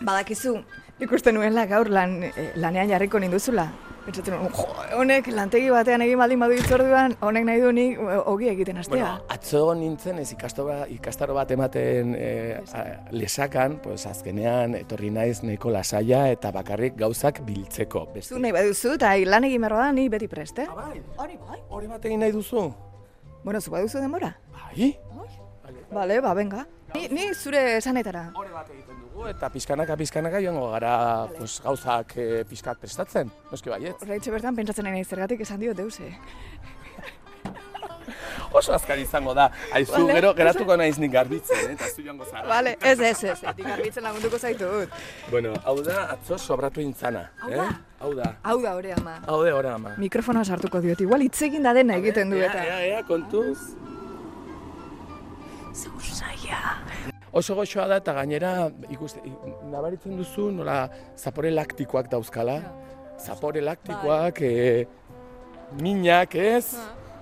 badakizu, 0.07 0.55
ikusten 1.03 1.35
nuela 1.35 1.67
gaur 1.67 1.91
lan, 1.91 2.21
eh, 2.29 2.53
lanean 2.55 2.95
jarriko 2.95 3.19
ninduzula. 3.19 3.67
Pentsatzen 4.11 4.97
honek 4.99 5.29
lantegi 5.31 5.69
batean 5.71 6.03
egin 6.03 6.19
baldin 6.19 6.41
badu 6.43 6.57
itzorduan, 6.59 7.13
honek 7.23 7.45
nahi 7.47 7.61
du 7.63 7.69
nik 7.77 8.01
ogi 8.33 8.49
egiten 8.51 8.81
hastea. 8.81 8.97
Bueno, 8.97 9.11
atzo 9.31 9.61
nintzen 9.79 10.19
ez 10.19 10.33
ikastaro, 10.35 10.81
ikastaro 10.97 11.37
bat 11.37 11.53
ematen 11.55 12.17
e, 12.19 12.31
a, 12.75 12.83
lesakan, 13.15 13.77
pues 13.85 14.03
azkenean 14.11 14.75
etorri 14.81 15.13
naiz 15.15 15.45
nahiko 15.45 15.71
lasaia 15.71 16.25
eta 16.35 16.51
bakarrik 16.57 16.99
gauzak 16.99 17.39
biltzeko. 17.47 18.09
Beste. 18.17 18.35
Zu 18.35 18.43
nahi 18.43 18.57
baduzu, 18.57 18.97
eta 18.99 19.13
lan 19.31 19.47
egin 19.47 19.63
behar 19.63 19.77
da, 19.79 19.87
ni 19.95 20.09
beti 20.11 20.27
prest, 20.33 20.59
eh? 20.59 20.67
bai, 20.75 20.99
Hori 21.15 21.39
bai. 21.47 21.63
hori 21.69 21.95
bat 21.95 22.11
egin 22.11 22.27
nahi 22.27 22.35
duzu? 22.35 22.67
Bueno, 23.45 23.61
zu 23.61 23.71
baduzu 23.71 24.03
denbora? 24.03 24.35
Bai? 24.57 24.91
Bale, 25.95 26.21
ba, 26.23 26.35
venga. 26.35 26.67
Ni, 26.97 27.07
ni 27.15 27.31
zure 27.35 27.77
esanetara. 27.77 28.33
Hori 28.35 28.51
bat 28.51 28.67
egiten 28.75 28.90
eta 29.29 29.51
pizkanaka 29.53 29.97
pizkanaka 29.97 30.41
joango 30.41 30.71
gara 30.73 31.27
pues, 31.37 31.61
gauzak 31.65 32.17
e, 32.17 32.45
pizkat 32.49 32.79
prestatzen. 32.81 33.31
Noski 33.51 33.71
baiet. 33.73 34.03
Horreitxe 34.03 34.31
bertan 34.35 34.57
pentsatzen 34.57 34.87
nahi 34.87 35.01
naiz 35.01 35.09
zergatik 35.09 35.41
esan 35.47 35.61
diot 35.61 35.77
deuse. 35.77 36.11
Oso 38.59 38.75
azkar 38.75 38.99
izango 38.99 39.35
da. 39.35 39.51
Aizu, 39.77 39.93
Vale. 39.93 40.15
gero 40.19 40.33
geratuko 40.35 40.77
naiz 40.81 40.97
nik 40.99 41.13
garbitzen, 41.13 41.61
eh, 41.69 41.75
eta 41.77 41.91
zu 41.91 42.03
joango 42.03 42.25
zara. 42.25 42.49
Bale, 42.49 42.77
ez, 42.81 42.99
ez, 42.99 43.25
ez, 43.25 43.39
ez, 43.43 43.55
garbitzen 43.59 44.03
lagunduko 44.07 44.39
zaitut. 44.39 44.89
Bueno, 45.31 45.55
hau 45.65 45.77
da 45.87 46.09
atzo 46.17 46.39
sobratu 46.39 46.83
intzana. 46.83 47.29
Hau 47.45 47.53
eh? 47.53 47.61
da? 47.61 47.69
Hau 48.01 48.15
da. 48.17 48.33
Hau 48.43 48.59
da, 48.63 48.75
hore 48.79 48.97
ama. 48.97 49.21
Hau 49.27 49.45
da, 49.45 49.55
ora 49.55 49.77
ama. 49.77 49.95
Mikrofonoa 50.01 50.45
sartuko 50.45 50.83
diot, 50.83 51.01
igual 51.07 51.23
hitz 51.29 51.39
egin 51.47 51.63
da 51.69 51.77
dena 51.77 52.01
egiten 52.03 52.35
du 52.35 52.43
eta. 52.43 52.65
Ea, 52.65 52.83
ea, 52.95 53.07
kontuz. 53.07 53.59
Oso 57.33 57.55
goxoa 57.55 57.87
da 57.87 58.01
eta 58.01 58.13
gainera 58.17 58.71
ikuste, 58.91 59.21
nabaritzen 59.71 60.17
duzu 60.19 60.49
nola 60.51 60.89
zapore 61.17 61.53
laktikoak 61.55 62.09
dauzkala. 62.11 62.57
Zapore 63.21 63.61
laktikoak, 63.63 64.41
e, 64.43 64.87
minak, 65.79 66.35
ez? 66.35 66.75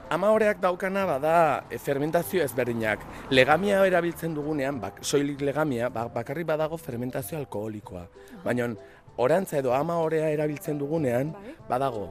Ama 0.08 0.30
horeak 0.32 0.62
daukana 0.62 1.04
bada 1.04 1.34
e, 1.68 1.76
fermentazio 1.76 2.40
ezberdinak. 2.40 3.02
Legamia 3.30 3.82
erabiltzen 3.84 4.32
dugunean, 4.32 4.78
bak, 4.80 5.02
soilik 5.04 5.42
legamia, 5.44 5.90
ba, 5.92 6.06
bakarrik 6.14 6.48
badago 6.48 6.78
fermentazio 6.80 7.36
alkoholikoa. 7.42 8.06
Baina 8.46 8.70
orantza 9.18 9.58
edo 9.58 9.74
ama 9.76 9.98
horea 10.00 10.30
erabiltzen 10.32 10.78
dugunean, 10.80 11.34
badago 11.68 12.06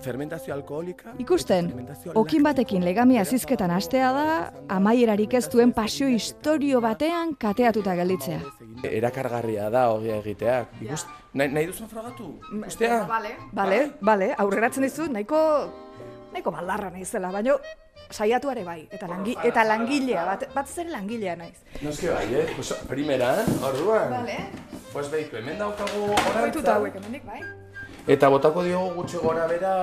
fermentazio 0.00 0.54
alkoholika. 0.54 1.12
Ikusten, 1.18 1.68
fermentazio 1.68 2.12
okin 2.14 2.42
batekin 2.42 2.84
legamia 2.84 3.24
zizketan 3.24 3.70
hastea 3.70 4.12
da, 4.12 4.52
amaierarik 4.68 5.34
ez 5.34 5.44
duen 5.52 5.72
pasio 5.76 6.08
historio 6.08 6.80
batean 6.80 7.34
kateatuta 7.36 7.94
gelditzea. 7.98 8.40
Erakargarria 8.90 9.68
da 9.70 9.88
hogia 9.92 10.16
egitea. 10.22 10.56
Ikust, 10.80 11.08
nahi, 11.34 11.52
nahi 11.52 11.66
duzun 11.68 11.88
frogatu? 11.88 12.30
Ikustea? 12.60 13.02
Bale, 13.08 13.34
bale, 13.52 13.80
bale, 14.00 14.32
aurreratzen 14.38 14.86
dizut, 14.88 15.10
nahiko, 15.12 15.38
nahiko 16.32 16.50
baldarra 16.54 16.90
naizela, 16.90 17.30
baino 17.34 17.58
saiatu 18.10 18.50
ere 18.50 18.64
bai, 18.64 18.80
eta, 18.90 19.06
langi, 19.06 19.36
eta 19.44 19.64
langilea, 19.68 20.24
bat, 20.26 20.48
bat 20.54 20.78
ere 20.78 20.90
langilea 20.90 21.36
naiz. 21.36 21.58
Noski 21.82 22.08
bai, 22.08 22.26
eh? 22.34 22.46
Pues, 22.56 22.72
primeran, 22.88 23.44
orduan. 23.62 24.10
Bale, 24.10 24.38
Pues 24.90 25.06
behitu, 25.10 25.36
hemen 25.38 25.54
daukagu 25.58 26.08
Baituta 26.08 26.40
orantza. 26.40 26.72
hauek 26.74 26.96
hemendik, 26.98 27.22
bai? 27.24 27.40
Eta 28.08 28.28
botako 28.28 28.62
diogu 28.64 28.94
gutxi 29.00 29.18
gora 29.22 29.46
bera, 29.46 29.74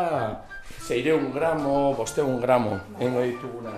zeireun 0.87 1.31
gramo, 1.33 1.93
bosteun 1.95 2.39
gramo, 2.41 2.79
engo 2.99 3.21
dituguna. 3.21 3.73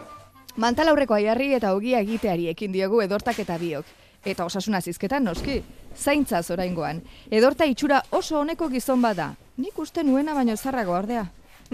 Mantal 0.59 0.89
aurreko 0.91 1.13
aiarri 1.15 1.53
eta 1.55 1.73
ogia 1.75 1.99
egiteari 2.03 2.47
ekin 2.51 2.71
diogu 2.71 3.01
edortak 3.01 3.39
eta 3.39 3.57
biok. 3.57 3.85
Eta 4.25 4.43
osasuna 4.45 4.81
zizketan 4.81 5.23
noski, 5.23 5.61
zaintzaz 5.95 6.49
oraingoan. 6.51 7.01
Edorta 7.31 7.65
itxura 7.65 8.01
oso 8.11 8.39
honeko 8.41 8.67
gizon 8.69 9.01
bada. 9.01 9.33
Nik 9.57 9.77
uste 9.79 10.03
nuena 10.03 10.33
baino 10.33 10.57
zarrago 10.57 10.91
ordea. 10.97 11.25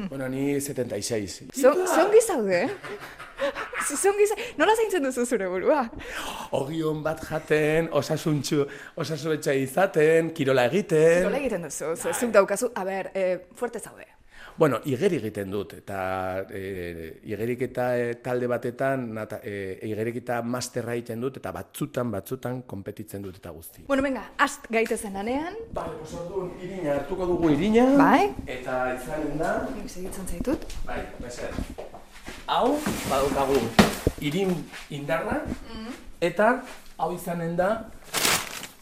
Bueno, 0.10 0.28
ni 0.30 0.60
76. 0.62 1.46
Zon, 1.56 1.88
zongi 1.88 2.22
zaude? 2.28 2.66
Z- 2.68 3.25
Zongi 4.02 4.26
zaude? 4.28 4.44
Nola 4.58 4.74
zaintzen 4.76 5.04
duzu 5.06 5.26
zure 5.26 5.48
burua? 5.52 5.84
Ogion 6.58 7.04
bat 7.06 7.22
jaten, 7.28 7.90
osasuntxu, 7.94 8.66
osasuntxa 9.02 9.54
izaten, 9.60 10.32
kirola 10.36 10.66
egiten. 10.72 11.24
Nola 11.28 11.38
egiten 11.44 11.68
duzu? 11.68 11.94
Zu- 11.96 12.14
Zuk 12.16 12.34
daukazu, 12.36 12.72
a 12.76 12.84
ber, 12.88 13.12
eh, 13.14 13.40
fuerte 13.56 13.80
zaude. 13.80 14.08
Bueno, 14.58 14.78
igeri 14.88 15.18
egiten 15.20 15.50
dut, 15.52 15.74
eta 15.82 16.46
e, 16.48 17.20
igeriketa 17.28 17.90
e, 18.00 18.06
talde 18.24 18.48
batetan, 18.48 19.02
nata, 19.18 19.42
e, 19.44 19.82
igeriketa 19.84 20.38
masterra 20.48 20.94
egiten 20.96 21.20
dut, 21.20 21.42
eta 21.42 21.52
batzutan, 21.52 22.08
batzutan, 22.14 22.62
kompetitzen 22.64 23.22
dut 23.26 23.36
eta 23.42 23.52
guzti. 23.52 23.84
Bueno, 23.90 24.06
venga, 24.06 24.24
ast 24.40 24.70
gaitezen 24.72 25.14
lanean. 25.20 25.60
Bale, 25.76 25.98
pues 26.00 26.16
orduan, 26.22 26.54
irina 26.64 26.96
hartuko 27.02 27.28
dugu 27.34 27.52
irina. 27.52 27.84
Bai. 28.00 28.30
Eta 28.48 28.80
izanen 28.96 29.36
da, 29.44 29.52
segitzen 29.92 30.32
zaitut. 30.32 30.64
bai, 30.88 31.02
meser. 31.20 31.52
Hau, 32.46 32.78
badaukagu, 33.10 33.58
irin 34.22 34.52
indarra, 34.94 35.40
eta 36.22 36.62
hau 36.98 37.10
izanen 37.16 37.56
da, 37.58 37.70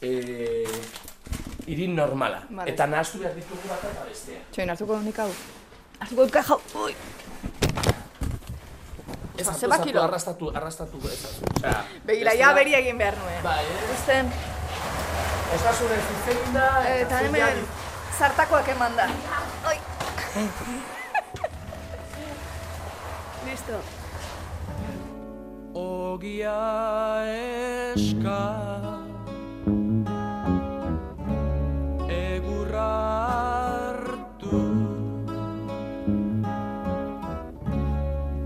e, 0.03 0.65
irin 1.71 1.95
normala. 1.95 2.43
Vale. 2.49 2.67
Eta 2.73 2.87
nahastu 2.91 3.21
behar 3.23 3.35
ditugu 3.37 3.69
bat 3.69 3.85
eta 3.87 4.05
bestea. 4.09 4.41
Txoin, 4.51 4.73
hartuko 4.73 4.99
nik 5.05 5.19
hau. 5.23 5.29
Hartuko 5.99 6.25
dut 6.25 6.33
kajau. 6.35 6.59
Ui. 6.83 6.95
Ez 9.33 9.47
hartu, 9.47 9.65
ez 9.65 9.71
hartu, 9.71 9.87
kilo? 9.87 10.01
arrastatu, 10.03 10.51
arrastatu, 10.53 11.03
ez 11.07 11.21
hartu. 11.25 11.53
Osea, 11.55 11.77
Begira, 12.05 12.33
ez 12.35 12.39
ja 12.43 12.53
beri 12.57 12.75
egin 12.81 12.99
behar 12.99 13.17
nuen. 13.21 13.39
Bai, 13.45 13.61
eh? 13.63 13.83
Ikusten, 13.87 14.33
Osasunez 15.53 16.03
izen 16.17 16.49
da, 16.55 16.67
eta 16.97 17.21
hemen 17.27 17.63
zartakoak 18.17 18.73
eman 18.75 18.99
da. 18.99 19.07
Oi. 19.71 19.77
Listo. 23.63 23.79
Ogia 25.73 27.23
eska 27.95 28.41
Egurra 32.09 32.91
hartu 33.29 34.59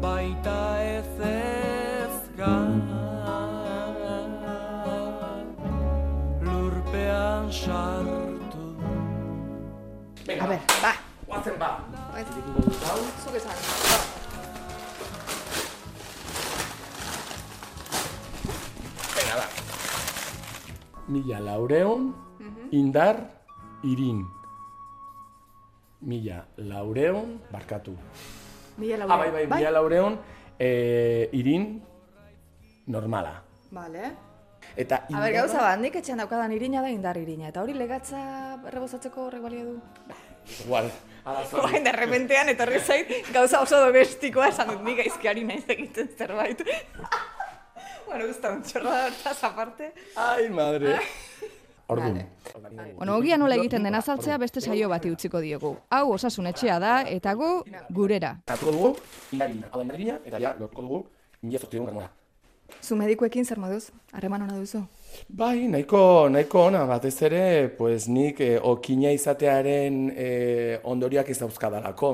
Baita 0.02 0.84
ez 0.84 1.20
ezka 1.34 2.54
Lurpean 6.46 7.52
sartu 7.52 8.68
ba, 11.58 11.82
irekiko 12.20 12.62
dut 12.62 12.84
hau. 12.86 13.00
Zuk 13.24 13.36
esan. 13.36 13.58
Venga, 13.58 14.07
Mila 21.08 21.40
laureun, 21.40 22.14
indar, 22.72 23.16
irin. 23.84 24.26
Mila 26.02 26.46
laureun, 26.58 27.40
barkatu. 27.52 27.96
Mila 28.78 29.06
Ah, 29.10 29.18
bai, 29.18 29.32
bai, 29.32 29.46
mila 29.48 29.72
laureun, 29.72 30.20
eh, 30.60 31.30
irin, 31.34 31.82
normala. 32.88 33.42
Vale. 33.72 34.12
Eta 34.76 34.96
A 34.96 35.00
ber, 35.00 35.10
indarra- 35.16 35.34
gauza 35.42 35.58
bat, 35.64 35.80
nik 35.80 35.96
etxean 35.96 36.18
daukadan 36.20 36.52
irina 36.52 36.82
da 36.82 36.90
indar 36.92 37.18
irina. 37.18 37.48
Eta 37.50 37.64
hori 37.64 37.74
legatza 37.74 38.60
rebozatzeko 38.70 39.26
horrek 39.26 39.42
balio 39.42 39.64
du. 39.66 39.82
Igual, 40.66 40.92
arazo. 41.26 41.58
Orain 41.64 41.84
de 41.84 41.92
repentean 41.92 42.50
etorri 42.50 42.80
zait 42.80 43.08
gauza 43.34 43.62
oso 43.62 43.80
domestikoa 43.86 44.48
esan 44.50 44.68
dut 44.76 44.84
nik 44.84 44.98
gaizkiari 45.02 45.44
naiz 45.44 45.64
egiten 45.68 46.10
zerbait. 46.18 46.62
bueno, 48.10 48.28
gusta 48.28 48.52
un 48.52 48.64
chorro 48.64 48.90
hortaz 48.90 49.44
aparte. 49.44 49.94
Ai, 50.16 50.50
madre. 50.50 51.00
Orduan. 51.88 52.28
Bueno, 52.98 53.16
ogia 53.16 53.38
nola 53.38 53.56
egiten 53.56 53.84
den 53.84 53.96
azaltzea 53.96 54.38
beste 54.38 54.60
saio 54.60 54.90
bati 54.90 55.12
utziko 55.12 55.40
diogu. 55.40 55.78
Hau 55.90 56.12
osasun 56.12 56.50
etxea 56.50 56.80
da 56.84 57.02
eta 57.08 57.34
gu 57.34 57.64
gurera. 57.96 58.34
Hartuko 58.48 58.74
dugu, 58.76 58.90
indarina, 59.32 59.70
hau 59.72 59.80
da 59.80 59.86
indarina, 59.86 60.18
eta 60.26 60.42
ja, 60.44 60.52
lortuko 60.60 60.84
dugu, 60.84 61.00
mila 61.44 61.62
zortzion 61.64 61.86
gramora. 61.88 62.10
Zu 62.84 62.98
medikuekin 63.00 63.46
zer 63.46 63.60
moduz? 63.64 63.86
Harreman 64.12 64.44
ona 64.44 64.58
duzu? 64.60 64.82
Bai, 65.30 65.70
nahiko, 65.72 66.28
nahiko 66.30 66.66
ona, 66.68 66.84
batez 66.90 67.22
ere, 67.24 67.70
pues 67.78 68.10
nik 68.12 68.42
eh, 68.44 68.58
okina 68.60 69.16
izatearen 69.16 70.12
eh, 70.12 70.82
ondoriak 70.84 71.32
ez 71.32 71.40
dauzkadalako. 71.40 72.12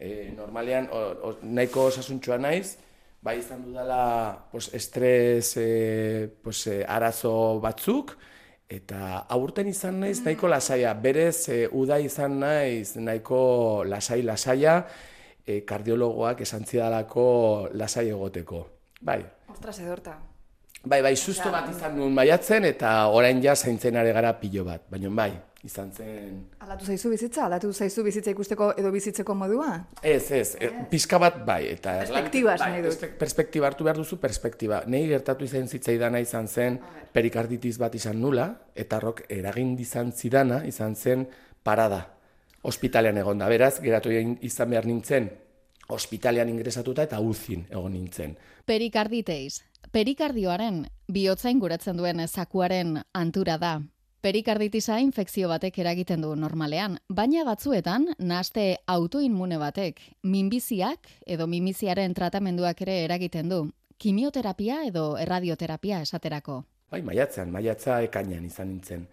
Eh, 0.00 0.32
normalean, 0.32 0.88
o, 0.88 1.04
o, 1.28 1.34
nahiko 1.42 1.90
osasuntxua 1.92 2.40
naiz, 2.40 2.78
bai 3.24 3.38
izan 3.40 3.64
dudala 3.64 4.46
pues, 4.52 4.68
estres 4.76 5.54
eh, 5.56 6.28
pues, 6.42 6.66
eh, 6.66 6.84
arazo 6.86 7.58
batzuk, 7.60 8.12
eta 8.68 9.24
aurten 9.32 9.70
izan 9.70 10.02
naiz 10.02 10.20
nahiko 10.24 10.48
lasaia, 10.48 10.92
berez 10.94 11.48
eh, 11.48 11.64
uda 11.72 11.98
izan 12.04 12.36
naiz 12.42 12.96
nahiko 13.00 13.84
lasai-lasaia, 13.88 14.76
eh, 15.46 15.62
kardiologoak 15.64 16.44
esan 16.44 16.68
zidalako 16.68 17.70
lasai 17.72 18.10
egoteko. 18.12 18.66
Bai, 19.00 19.22
Ostras, 19.54 19.78
edorta. 19.80 20.18
Bai, 20.84 21.00
bai, 21.00 21.14
susto 21.16 21.48
bat 21.52 21.68
izan 21.70 21.96
nuen 21.96 22.12
maiatzen 22.12 22.66
eta 22.68 23.06
orain 23.08 23.40
ja 23.40 23.54
zaintzen 23.56 23.94
gara 23.94 24.34
pilo 24.36 24.64
bat. 24.66 24.82
Baina 24.90 25.08
bai, 25.08 25.32
izan 25.64 25.90
zen... 25.96 26.40
Aldatu 26.60 26.86
zaizu 26.86 27.10
bizitza? 27.10 27.44
Aldatu 27.46 27.72
zaizu 27.72 28.02
bizitza 28.04 28.30
ikusteko 28.34 28.70
edo 28.78 28.90
bizitzeko 28.92 29.34
modua? 29.34 29.70
Ez, 30.02 30.30
ez, 30.32 30.56
e, 30.60 30.68
pizka 30.90 31.18
bat 31.18 31.38
bai. 31.46 31.62
Eta 31.72 31.96
Perspektiba 32.02 32.54
esan 32.54 32.66
bai, 32.70 32.72
nahi 32.78 32.82
dut. 32.86 32.92
perspe- 32.98 33.18
Perspektiba 33.24 33.66
hartu 33.70 33.84
behar 33.88 33.96
duzu, 33.96 34.18
perspektiba. 34.20 34.82
Nei 34.86 35.06
gertatu 35.08 35.44
izan 35.48 35.68
zitzaidana 35.68 36.20
izan 36.20 36.48
zen 36.48 36.80
perikarditis 37.12 37.78
bat 37.80 37.94
izan 37.94 38.20
nula, 38.20 38.48
eta 38.74 39.00
rok 39.00 39.24
eragin 39.28 39.76
izan 39.80 40.12
zidana 40.12 40.62
izan 40.68 40.94
zen 40.96 41.26
parada. 41.62 42.02
Ospitalean 42.62 43.18
egon 43.20 43.38
da, 43.38 43.48
beraz, 43.48 43.78
geratu 43.80 44.10
izan 44.40 44.70
behar 44.70 44.86
nintzen, 44.88 45.30
ospitalean 45.88 46.48
ingresatuta 46.48 47.02
eta 47.04 47.20
uzin 47.20 47.66
egon 47.70 47.92
nintzen. 47.92 48.36
Perikarditeiz. 48.64 49.62
Perikardioaren 49.92 50.86
bihotza 51.12 51.50
inguratzen 51.52 51.96
duen 51.96 52.20
zakuaren 52.28 52.96
antura 53.12 53.58
da. 53.58 53.74
Perikarditisa 54.24 54.94
infekzio 55.04 55.50
batek 55.50 55.82
eragiten 55.82 56.22
du 56.24 56.30
normalean, 56.32 56.94
baina 57.12 57.42
batzuetan 57.44 58.06
nahaste 58.16 58.62
autoinmune 58.88 59.58
batek 59.60 59.98
minbiziak 60.32 61.10
edo 61.34 61.44
minbiziaren 61.44 62.14
tratamenduak 62.16 62.80
ere 62.86 62.94
eragiten 63.02 63.52
du. 63.52 63.58
Kimioterapia 64.00 64.78
edo 64.88 65.02
erradioterapia 65.20 65.98
esaterako. 66.06 66.62
Bai, 66.88 67.02
maiatzean, 67.04 67.52
maiatza 67.52 67.98
ekainean 68.06 68.46
izan 68.48 68.70
nintzen. 68.70 69.04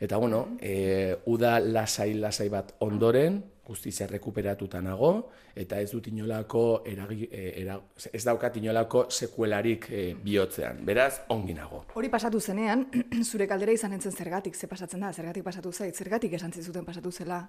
Eta 0.00 0.16
bueno, 0.16 0.56
e, 0.60 1.16
uda 1.26 1.58
lasai-lasai 1.60 2.48
bat 2.52 2.74
ondoren, 2.84 3.42
guztiz 3.66 4.00
errekuperatuta 4.04 4.80
nago, 4.84 5.30
eta 5.56 5.80
ez 5.82 5.90
dut 5.90 6.06
inolako, 6.06 6.82
eragi, 6.86 7.26
e, 7.32 7.46
era, 7.62 7.78
ez 8.12 8.22
daukat 8.24 8.58
inolako 8.60 9.06
sekuelarik 9.10 9.88
e, 9.90 10.02
bihotzean. 10.22 10.84
Beraz, 10.86 11.22
ongi 11.34 11.56
nago. 11.56 11.84
Hori 11.94 12.10
pasatu 12.12 12.40
zenean, 12.40 12.86
zure 13.30 13.48
kaldera 13.50 13.74
izan 13.74 13.96
entzen 13.96 14.12
zergatik, 14.12 14.54
ze 14.54 14.68
pasatzen 14.70 15.02
da, 15.02 15.12
zergatik 15.12 15.44
pasatu 15.44 15.72
zait, 15.72 15.96
zergatik 15.96 16.36
esan 16.38 16.52
zizuten 16.52 16.84
pasatu 16.84 17.10
zela. 17.12 17.46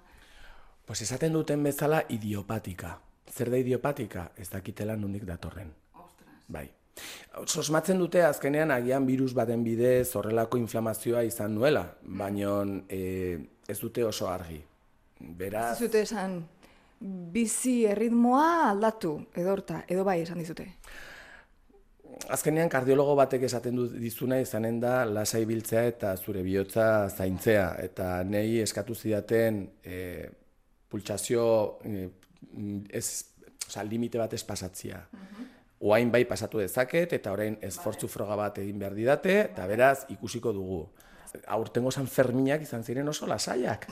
Pues 0.88 1.02
esaten 1.02 1.36
duten 1.36 1.62
bezala 1.62 2.02
idiopatika. 2.08 2.96
Zer 3.28 3.50
da 3.52 3.58
idiopatika? 3.60 4.30
Ez 4.36 4.48
dakitela 4.48 4.96
nondik 4.96 5.26
datorren. 5.28 5.74
Bai. 6.48 6.64
Sosmatzen 7.46 7.98
dute 7.98 8.22
azkenean 8.26 8.70
agian 8.74 9.06
virus 9.06 9.32
baten 9.34 9.64
bidez 9.64 10.14
horrelako 10.16 10.58
inflamazioa 10.58 11.22
izan 11.26 11.54
nuela, 11.54 11.84
baino 12.02 12.60
e, 12.88 13.38
ez 13.68 13.78
dute 13.80 14.04
oso 14.04 14.28
argi. 14.30 14.60
Beraz, 15.18 15.76
Zizute 15.78 16.02
esan, 16.06 16.40
bizi 17.00 17.84
erritmoa 17.90 18.70
aldatu, 18.70 19.14
edorta, 19.36 19.82
edo 19.88 20.04
bai 20.04 20.20
esan 20.22 20.42
dizute. 20.42 20.66
azkenean 22.34 22.68
kardiologo 22.68 23.14
batek 23.18 23.44
esaten 23.46 23.76
du 23.76 23.86
dizuna 23.88 24.40
izanen 24.42 24.80
da 24.80 25.04
lasai 25.06 25.44
biltzea 25.46 25.84
eta 25.92 26.16
zure 26.16 26.42
bihotza 26.42 27.08
zaintzea. 27.08 27.68
Eta 27.84 28.24
nei 28.24 28.58
eskatu 28.60 28.94
zidaten 28.94 29.62
e, 29.84 30.28
pultsazio 30.88 31.44
e, 31.84 32.08
ez, 32.90 33.06
oza, 33.68 33.84
limite 33.84 34.18
bat 34.18 34.34
ez 34.34 34.42
pasatzia. 34.44 35.04
Oain 35.80 36.10
bai 36.10 36.24
pasatu 36.26 36.58
dezaket 36.58 37.12
eta 37.14 37.32
orain 37.32 37.54
esfortzu 37.62 38.08
froga 38.10 38.36
bat 38.36 38.58
egin 38.58 38.78
behar 38.80 38.96
didate 38.98 39.34
eta 39.44 39.66
beraz 39.70 40.06
ikusiko 40.10 40.52
dugu. 40.52 40.80
Aurtengo 41.46 41.90
San 41.90 42.06
Ferminak 42.06 42.62
izan 42.62 42.82
ziren 42.82 43.08
oso 43.08 43.26
lasaiak. 43.26 43.86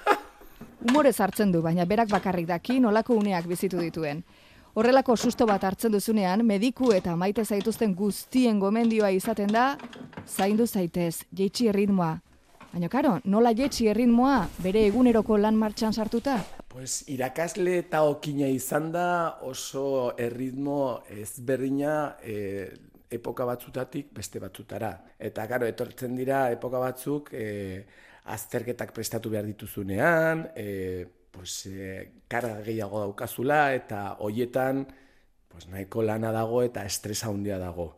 Humorez 0.84 1.16
hartzen 1.20 1.52
du, 1.52 1.62
baina 1.62 1.86
berak 1.86 2.10
bakarrik 2.12 2.46
daki 2.46 2.78
nolako 2.80 3.16
uneak 3.16 3.48
bizitu 3.48 3.80
dituen. 3.80 4.22
Horrelako 4.78 5.16
susto 5.16 5.46
bat 5.46 5.64
hartzen 5.64 5.92
duzunean, 5.92 6.44
mediku 6.46 6.92
eta 6.94 7.16
maite 7.16 7.44
zaituzten 7.44 7.94
guztien 7.96 8.60
gomendioa 8.60 9.08
izaten 9.10 9.48
da, 9.50 9.72
zaindu 10.26 10.66
zaitez, 10.66 11.24
jeitsi 11.32 11.66
erritmoa. 11.72 12.18
Baina 12.72 12.92
karo, 12.92 13.16
nola 13.24 13.54
jeitsi 13.56 13.88
erritmoa 13.88 14.42
bere 14.62 14.84
eguneroko 14.86 15.38
lan 15.40 15.56
martxan 15.56 15.96
sartuta? 15.96 16.36
Pues 16.68 17.06
irakasle 17.08 17.78
eta 17.80 18.02
okina 18.04 18.48
izan 18.52 18.90
da 18.92 19.38
oso 19.48 20.12
erritmo 20.20 21.02
ezberdina 21.08 22.18
e, 22.20 22.68
epoka 23.10 23.46
batzutatik 23.48 24.10
beste 24.12 24.40
batzutara. 24.42 24.90
Eta 25.18 25.46
karo, 25.48 25.66
etortzen 25.66 26.16
dira 26.18 26.42
epoka 26.52 26.82
batzuk 26.82 27.32
e, 27.32 27.46
azterketak 28.28 28.92
prestatu 28.92 29.32
behar 29.32 29.48
dituzunean, 29.48 30.44
e, 30.54 31.06
pues, 31.32 31.64
e, 31.66 32.24
karga 32.28 32.60
gehiago 32.66 33.00
daukazula 33.00 33.72
eta 33.72 34.02
hoietan 34.20 34.84
pues, 35.48 35.68
nahiko 35.72 36.02
lana 36.04 36.32
dago 36.36 36.62
eta 36.66 36.84
estresa 36.84 37.30
handia 37.32 37.56
dago. 37.58 37.94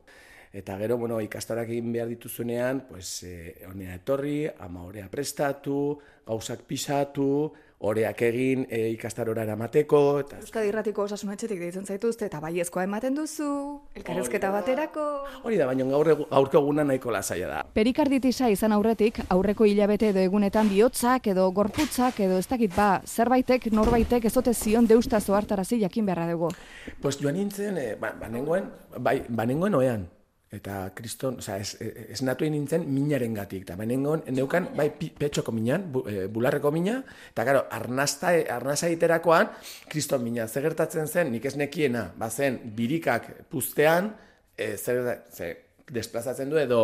Eta 0.53 0.77
gero, 0.79 0.97
bueno, 0.99 1.21
ikastaroak 1.23 1.69
egin 1.71 1.91
behar 1.95 2.09
dituzunean, 2.11 2.85
pues, 2.87 3.23
e, 3.27 3.67
honea 3.67 3.95
etorri, 3.99 4.49
ama 4.59 4.87
prestatu, 5.11 5.99
gauzak 6.27 6.63
pisatu, 6.67 7.53
oreak 7.81 8.21
egin 8.29 8.67
e, 8.69 8.81
ikastarora 8.93 9.45
eramateko, 9.47 10.01
eta 10.21 10.41
Euskadi 10.43 10.69
Irratiko 10.69 11.07
osasun 11.07 11.33
etxetik 11.33 11.63
deitzen 11.63 11.87
zaituzte 11.89 12.27
eta 12.29 12.41
baiezkoa 12.43 12.85
ematen 12.85 13.17
duzu, 13.17 13.49
elkarrezketa 13.97 14.51
baterako. 14.53 15.07
hori 15.49 15.57
da, 15.57 15.67
baina 15.71 15.87
gaur 15.89 16.13
gaurko 16.21 16.61
eguna 16.61 16.85
nahiko 16.85 17.11
lasaia 17.15 17.49
da. 17.49 17.63
Perikarditisa 17.75 18.51
izan 18.53 18.77
aurretik, 18.77 19.23
aurreko 19.33 19.65
hilabete 19.65 20.13
edo 20.13 20.21
egunetan 20.21 20.69
bihotzak 20.69 21.33
edo 21.33 21.49
gorputzak 21.57 22.21
edo 22.21 22.39
ez 22.39 22.47
dakit 22.53 22.77
ba, 22.77 22.91
zerbaitek 23.07 23.71
norbaitek 23.73 24.29
ezote 24.29 24.55
zion 24.55 24.87
deusta 24.87 25.21
zoartarazi 25.21 25.81
jakin 25.81 26.07
beharra 26.07 26.31
dugu. 26.33 26.53
Pues 27.01 27.17
joan 27.21 27.41
nintzen, 27.41 27.79
e, 27.79 27.95
ba, 27.97 28.13
banengoen, 28.21 28.69
bai, 28.99 29.23
banengoen 29.29 29.81
oean. 29.81 30.09
Eta 30.51 30.91
kriston, 30.99 31.37
oza, 31.39 31.61
es, 31.63 31.77
e, 31.79 32.09
esnatu 32.11 32.43
egin 32.43 32.57
nintzen 32.59 32.87
minaren 32.91 33.37
gatik. 33.39 33.63
Eta 33.63 33.77
banengoen, 33.79 34.25
neukan, 34.35 34.73
bai, 34.75 34.89
petxoko 34.91 35.55
minan, 35.55 35.85
bu, 35.95 36.03
e, 36.11 36.27
bularreko 36.27 36.73
mina, 36.75 36.97
eta 37.31 37.45
gero, 37.47 37.63
arnasta, 37.71 38.33
arnasa 38.57 38.89
egiterakoan, 38.91 39.53
kriston 39.93 40.25
mina. 40.27 40.49
Zer 40.49 40.67
gertatzen 40.67 41.07
zen, 41.07 41.31
nik 41.31 41.47
ez 41.47 41.55
nekiena, 41.61 42.09
bazen, 42.19 42.59
birikak 42.75 43.31
puztean, 43.53 44.11
e, 44.57 44.75
zer, 44.77 45.23
ze, 45.31 45.53
desplazatzen 45.91 46.51
du 46.51 46.59
edo 46.59 46.83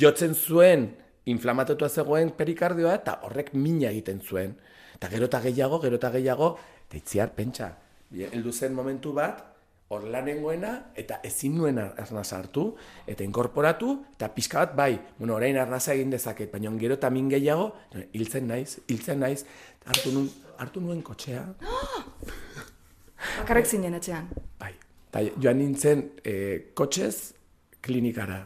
jotzen 0.00 0.34
zuen 0.34 0.88
inflamatutua 1.28 1.88
zegoen 1.88 2.32
perikardioa 2.36 2.96
eta 2.98 3.18
horrek 3.26 3.52
mina 3.54 3.90
egiten 3.92 4.20
zuen. 4.20 4.56
Eta 4.96 5.10
gero 5.12 5.28
eta 5.28 5.40
gehiago, 5.44 5.80
gero 5.82 6.00
eta 6.00 6.10
gehiago, 6.14 6.54
eta 6.88 6.98
itziar 6.98 7.32
pentsa. 7.36 7.72
Heldu 8.12 8.52
zen 8.52 8.74
momentu 8.74 9.12
bat, 9.16 9.51
hor 9.92 10.06
lanengoena, 10.08 10.72
eta 10.96 11.20
ezin 11.26 11.56
nuen 11.58 11.78
arnasa 11.78 12.38
hartu, 12.38 12.70
eta 13.06 13.24
inkorporatu, 13.24 13.94
eta 14.16 14.30
pixka 14.34 14.62
bat 14.62 14.76
bai, 14.76 14.92
bueno, 15.18 15.36
orain 15.36 15.58
arnasa 15.60 15.92
egin 15.94 16.10
dezaket, 16.14 16.50
baina 16.52 16.72
gero 16.80 16.96
eta 16.98 17.10
min 17.10 17.28
gehiago, 17.30 17.72
hiltzen 18.12 18.48
naiz, 18.48 18.78
hiltzen 18.88 19.20
naiz, 19.20 19.42
hartu 19.84 20.14
nuen, 20.14 20.30
hartu 20.58 20.80
nuen 20.80 21.02
kotxea, 21.02 21.44
Bakarrik 23.38 23.68
zinen 23.68 23.94
etxean. 23.94 24.28
bai, 24.58 24.72
eta 25.10 25.22
joan 25.40 25.60
nintzen 25.60 26.08
e, 26.24 26.72
kotxez 26.74 27.34
klinikara, 27.82 28.40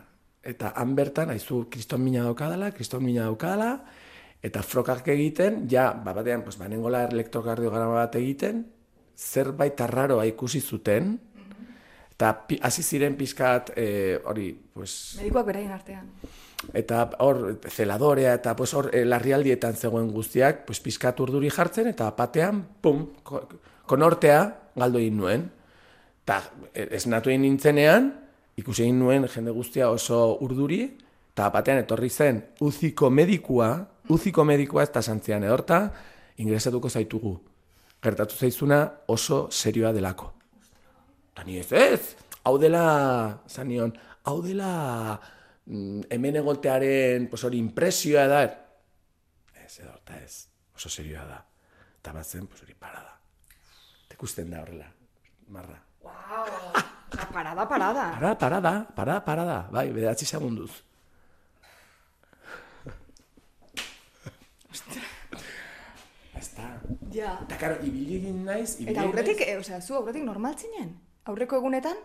eta 0.46 0.72
han 0.76 0.94
bertan, 0.98 1.30
haizu, 1.32 1.64
kriston 1.70 2.02
mina 2.04 2.24
daukadala, 2.26 2.70
kriston 2.74 3.04
mina 3.04 3.26
daukadala, 3.30 3.70
eta 4.44 4.62
frokak 4.62 5.09
egiten, 5.14 5.64
ja, 5.70 5.92
ba, 5.92 6.14
batean, 6.16 6.44
pues, 6.46 6.59
banengola 6.61 7.06
elektrokardiograma 7.09 8.02
bat 8.02 8.18
egiten, 8.20 8.66
zerbait 9.16 9.80
arraroa 9.80 10.26
ikusi 10.28 10.61
zuten, 10.61 11.16
eta 12.16 12.46
hasi 12.62 12.83
ziren 12.83 13.14
pizkat, 13.16 13.70
e, 13.76 14.18
hori, 14.24 14.50
pues, 14.74 15.16
Medikoak 15.18 15.46
beraien 15.46 15.70
artean. 15.70 16.07
eta 16.72 17.11
hor 17.20 17.61
zeladorea 17.68 18.33
eta 18.35 18.57
pues 18.57 18.72
hor 18.74 18.88
eh, 18.94 19.05
larrialdietan 19.05 19.76
zegoen 19.76 20.09
guztiak, 20.11 20.64
pues 20.66 20.81
pizkat 20.81 21.20
urduri 21.20 21.50
jartzen 21.50 21.87
eta 21.88 22.11
batean 22.16 22.64
pum 22.81 23.07
ko- 23.22 23.46
konortea 23.87 24.70
galdu 24.74 24.98
egin 24.98 25.16
nuen. 25.16 25.50
Ta 26.24 26.40
eh, 26.74 26.88
esnatu 26.96 27.29
egin 27.31 27.42
nintzenean 27.42 28.09
ikusi 28.57 28.83
egin 28.88 28.98
nuen 28.98 29.29
jende 29.29 29.50
guztia 29.52 29.90
oso 29.90 30.38
urduri 30.40 30.96
eta 31.37 31.50
batean 31.52 31.79
etorri 31.85 32.09
zen 32.09 32.42
uziko 32.61 33.11
medikua, 33.11 33.87
uziko 34.09 34.44
medikua 34.44 34.83
ez 34.83 34.90
da 34.92 35.02
santzian 35.02 35.44
edorta, 35.44 35.92
ingresatuko 36.38 36.88
zaitugu. 36.88 37.37
Gertatu 38.02 38.35
zaizuna 38.35 38.81
oso 39.07 39.48
serioa 39.50 39.92
delako. 39.92 40.33
Eta 41.37 41.44
ni 41.44 41.59
ez 41.61 41.68
ez, 41.77 42.16
hau 42.49 42.55
dela, 42.57 42.83
zanion, 43.44 43.90
hau 44.25 44.38
dela 44.40 44.70
mm, 45.66 46.07
hemen 46.09 46.38
egoltearen, 46.40 47.27
pues 47.29 47.44
hori, 47.44 47.59
impresioa 47.61 48.22
da. 48.31 48.38
Ez, 49.53 49.75
edo, 49.83 49.92
eta 49.99 50.16
ez, 50.16 50.46
oso 50.72 50.88
serioa 50.88 51.27
da. 51.29 51.42
Eta 52.01 52.14
bat 52.16 52.25
zen, 52.25 52.46
pues 52.49 52.64
hori, 52.64 52.72
parada. 52.81 53.18
Eta 54.07 54.16
ikusten 54.16 54.49
da 54.49 54.62
horrela, 54.64 54.88
marra. 55.53 55.77
Osa, 56.01 57.29
parada, 57.35 57.68
parada. 57.68 58.09
Parada, 58.16 58.38
parada, 58.40 58.75
parada, 58.96 59.20
parada, 59.29 59.59
bai, 59.77 59.90
bederatzi 59.92 60.25
segunduz. 60.25 60.70
Está. 66.37 66.81
Ja. 67.12 67.37
Eta, 67.44 67.59
karo, 67.61 67.77
ibili 67.85 68.22
egin 68.22 68.40
naiz, 68.49 68.79
ibili 68.81 68.94
Eta 68.94 69.03
egin 69.03 69.11
aurretik, 69.11 69.42
naiz- 69.44 69.53
e, 69.53 69.59
osea, 69.61 69.83
zu 69.85 70.01
aurretik 70.01 70.25
normal 70.25 70.57
zinen? 70.57 70.96
Aurreko 71.26 71.56
egunetan? 71.60 71.96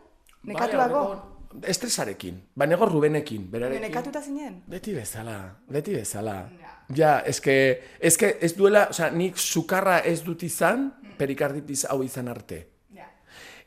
Bai, 0.43 0.53
Nekatuago? 0.53 0.97
aurreko- 0.97 1.37
Estresarekin, 1.67 2.37
banego 2.55 2.85
Rubenekin, 2.87 3.49
berarekin. 3.51 3.81
Nekatuta 3.81 4.21
zinen? 4.21 4.61
Beti 4.71 4.93
bezala, 4.95 5.57
beti 5.69 5.93
bezala. 5.93 6.49
Ja, 6.95 7.19
eske, 7.27 7.81
eske 7.99 8.37
ez 8.41 8.53
duela, 8.55 8.85
osea, 8.89 9.09
nik 9.11 9.37
sukarra 9.37 9.97
ez 9.99 10.21
dut 10.23 10.43
izan, 10.43 10.91
perikarditis 11.17 11.85
hau 11.89 12.01
izan 12.03 12.27
arte. 12.31 12.67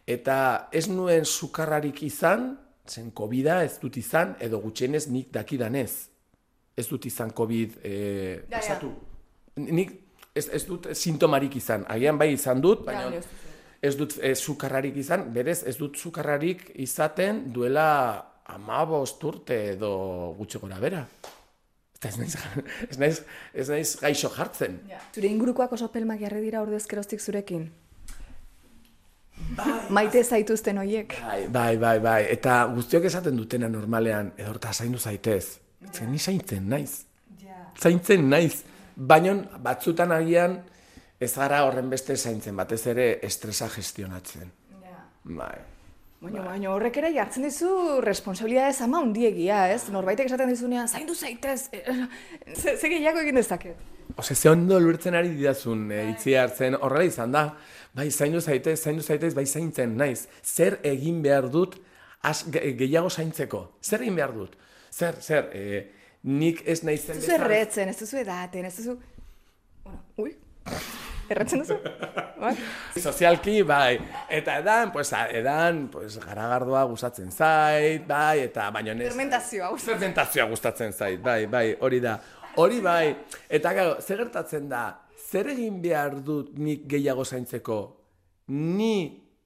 Eta 0.06 0.68
ez 0.72 0.88
nuen 0.88 1.24
sukarrarik 1.24 2.02
izan, 2.02 2.58
zen 2.88 3.10
covid 3.16 3.46
ez 3.46 3.78
dut 3.80 3.96
izan, 3.96 4.34
edo 4.40 4.58
gutxienez 4.60 5.06
nik 5.08 5.30
dakidanez. 5.32 6.08
Ez 6.76 6.88
dut 6.88 7.06
izan 7.06 7.30
COVID 7.30 7.78
eh, 7.82 7.92
Ja, 8.50 8.58
ja. 8.58 8.58
pasatu. 8.58 8.90
Nik 9.56 9.92
ez, 10.34 10.48
ez 10.52 10.64
dut 10.66 10.88
sintomarik 10.92 11.56
izan. 11.56 11.84
Agian 11.88 12.18
bai 12.18 12.32
izan 12.32 12.60
dut, 12.60 12.84
baina 12.84 13.10
ni 13.10 13.20
ez 13.84 13.94
ez 13.94 13.98
dut 14.00 14.16
eh, 14.20 14.34
sukarrarik 14.34 14.96
izan, 14.96 15.28
berez 15.32 15.62
ez 15.68 15.76
dut 15.76 15.96
sukarrarik 16.00 16.70
izaten 16.80 17.44
duela 17.52 17.86
amabost 18.56 19.22
urte 19.24 19.60
edo 19.74 20.34
gutxi 20.38 20.58
gora 20.58 20.80
bera. 20.80 21.04
Eta 21.94 22.08
ez 22.08 22.18
naiz, 22.18 22.34
ez 22.90 22.98
naiz, 22.98 23.22
ez 23.52 23.68
naiz 23.68 23.88
gaixo 24.00 24.30
jartzen. 24.32 24.80
Zure 25.14 25.30
ingurukoak 25.30 25.76
oso 25.76 25.90
pelmak 25.92 26.20
jarri 26.24 26.42
dira 26.44 26.62
ordu 26.64 26.76
ezkeroztik 26.80 27.20
zurekin? 27.20 27.70
Maite 29.90 30.22
zaituzten 30.24 30.78
hoiek. 30.78 31.16
Bai, 31.20 31.40
bai, 31.52 31.76
bai, 31.78 31.98
bai. 32.00 32.20
Eta 32.32 32.64
guztiok 32.74 33.08
esaten 33.10 33.36
dutena 33.36 33.68
normalean, 33.68 34.32
edorta 34.38 34.72
zaindu 34.72 34.98
zaitez. 34.98 35.58
Zen 35.92 36.12
ni 36.12 36.18
zaintzen 36.18 36.68
naiz. 36.70 37.04
Zaintzen 37.80 38.30
naiz. 38.30 38.62
Baina 38.94 39.34
batzutan 39.60 40.14
agian 40.14 40.62
ez 41.24 41.32
gara 41.36 41.62
horren 41.66 41.88
beste 41.90 42.16
zaintzen, 42.16 42.56
batez 42.56 42.82
ere 42.92 43.06
estresa 43.26 43.68
gestionatzen. 43.72 44.50
Bai. 45.24 45.54
Baina, 46.24 46.40
baina 46.44 46.70
horrek 46.72 46.96
ere 47.02 47.10
jartzen 47.12 47.44
dizu 47.44 48.00
responsabilidades 48.00 48.78
ama 48.84 49.00
hundiegia, 49.04 49.66
ez? 49.72 49.90
Norbaitek 49.92 50.30
esaten 50.30 50.48
dizunean, 50.48 50.88
zaindu 50.88 51.14
zaitez, 51.14 51.68
eh, 51.72 51.84
ze, 52.60 52.76
ze 52.80 52.88
gehiago 52.88 53.20
egin 53.20 53.36
dezaket. 53.36 53.76
Ose, 54.16 54.34
ze 54.36 54.48
ondo 54.48 54.78
lurtzen 54.80 55.14
ari 55.18 55.32
didazun 55.36 55.90
e, 55.92 55.98
itzi 56.12 56.36
hartzen, 56.38 56.76
horrela 56.80 57.04
izan 57.08 57.32
da. 57.34 57.42
Bai, 57.96 58.08
zaindu 58.10 58.40
zaitez, 58.40 58.78
zaindu 58.84 59.02
zaitez, 59.04 59.34
bai 59.36 59.44
zaintzen 59.46 59.96
naiz. 60.00 60.26
Zer 60.42 60.78
egin 60.84 61.20
behar 61.24 61.48
dut 61.52 61.76
az, 62.22 62.44
ge- 62.52 62.72
gehiago 62.78 63.10
zaintzeko? 63.10 63.64
Zer 63.82 64.04
egin 64.06 64.16
behar 64.16 64.32
dut? 64.36 64.56
Zer, 64.92 65.20
zer, 65.20 65.50
e, 65.52 65.84
nik 66.24 66.62
ez 66.64 66.80
naizen 66.84 67.18
Ez 67.18 67.24
duzu 67.26 67.36
erretzen, 67.36 67.88
ez 67.92 67.98
duzu 68.00 68.20
edaten, 68.22 68.64
ez 68.64 68.76
duzu... 68.78 68.96
Bueno, 69.84 70.00
ui, 70.16 70.32
erretzen 71.28 71.62
duzu? 71.62 71.78
Bai? 72.44 72.52
Sozialki, 73.00 73.62
bai. 73.64 73.94
Eta 74.28 74.58
edan, 74.60 74.90
pues, 74.92 75.12
edan, 75.32 75.86
pues, 75.88 76.18
garagardoa 76.20 76.82
gustatzen 76.90 77.30
zait, 77.32 78.04
bai, 78.08 78.42
eta 78.50 78.66
baino 78.74 78.92
ez... 78.92 79.06
Fermentazioa, 79.06 79.70
hau. 79.70 79.78
Fermentazioa 79.80 80.48
gustatzen 80.50 80.92
zait, 80.92 81.22
bai, 81.24 81.46
bai, 81.48 81.66
hori 81.80 82.02
da. 82.04 82.18
Hori 82.60 82.82
bai. 82.84 83.14
Eta 83.48 83.72
gero, 83.74 83.96
zer 84.02 84.20
gertatzen 84.26 84.68
da, 84.68 84.84
zer 85.30 85.48
egin 85.54 85.80
behar 85.82 86.18
dut 86.26 86.52
nik 86.60 86.84
gehiago 86.90 87.24
zaintzeko? 87.24 87.78
Ni 88.52 88.96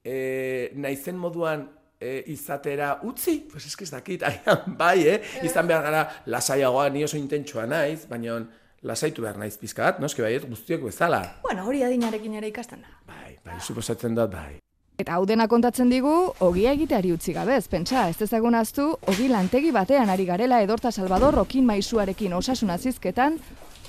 e, 0.03 0.71
naizen 0.75 1.17
moduan 1.21 1.69
e, 1.99 2.19
izatera 2.33 2.97
utzi? 3.07 3.39
Pues 3.49 3.65
eski 3.69 3.87
ez 3.87 3.93
dakit, 3.95 4.25
bai, 4.81 4.97
eh? 5.07 5.19
Izan 5.45 5.69
behar 5.69 5.85
gara 5.87 6.03
lasaiagoa, 6.27 6.89
ni 6.93 7.05
oso 7.07 7.17
intentsua 7.17 7.65
naiz, 7.69 8.03
baina 8.09 8.41
lasaitu 8.83 9.21
behar 9.21 9.37
naiz 9.37 9.57
pizka 9.57 9.83
bat, 9.83 9.99
noski 9.99 10.21
baiet 10.21 10.47
guztiok 10.49 10.87
bezala. 10.87 11.21
Bueno, 11.43 11.65
hori 11.67 11.83
adinarekin 11.83 12.39
ere 12.39 12.47
ikasten 12.47 12.81
da. 12.81 12.97
Bai, 13.07 13.37
bai, 13.45 13.59
suposatzen 13.61 14.15
dut, 14.15 14.31
bai. 14.33 14.59
Eta 14.99 15.15
hau 15.15 15.23
dena 15.25 15.47
kontatzen 15.47 15.87
digu, 15.87 16.11
ogia 16.43 16.73
egiteari 16.75 17.13
utzi 17.15 17.31
gabe, 17.31 17.55
ez 17.55 17.67
pentsa, 17.71 18.09
ez 18.11 18.17
dezagun 18.19 18.55
aztu, 18.59 18.89
ogi 19.07 19.29
lantegi 19.31 19.71
batean 19.71 20.09
ari 20.11 20.25
garela 20.27 20.59
edorta 20.61 20.91
Salvador 20.91 21.37
okin 21.39 21.63
maisuarekin 21.69 22.35
osasun 22.35 22.73
azizketan, 22.75 23.37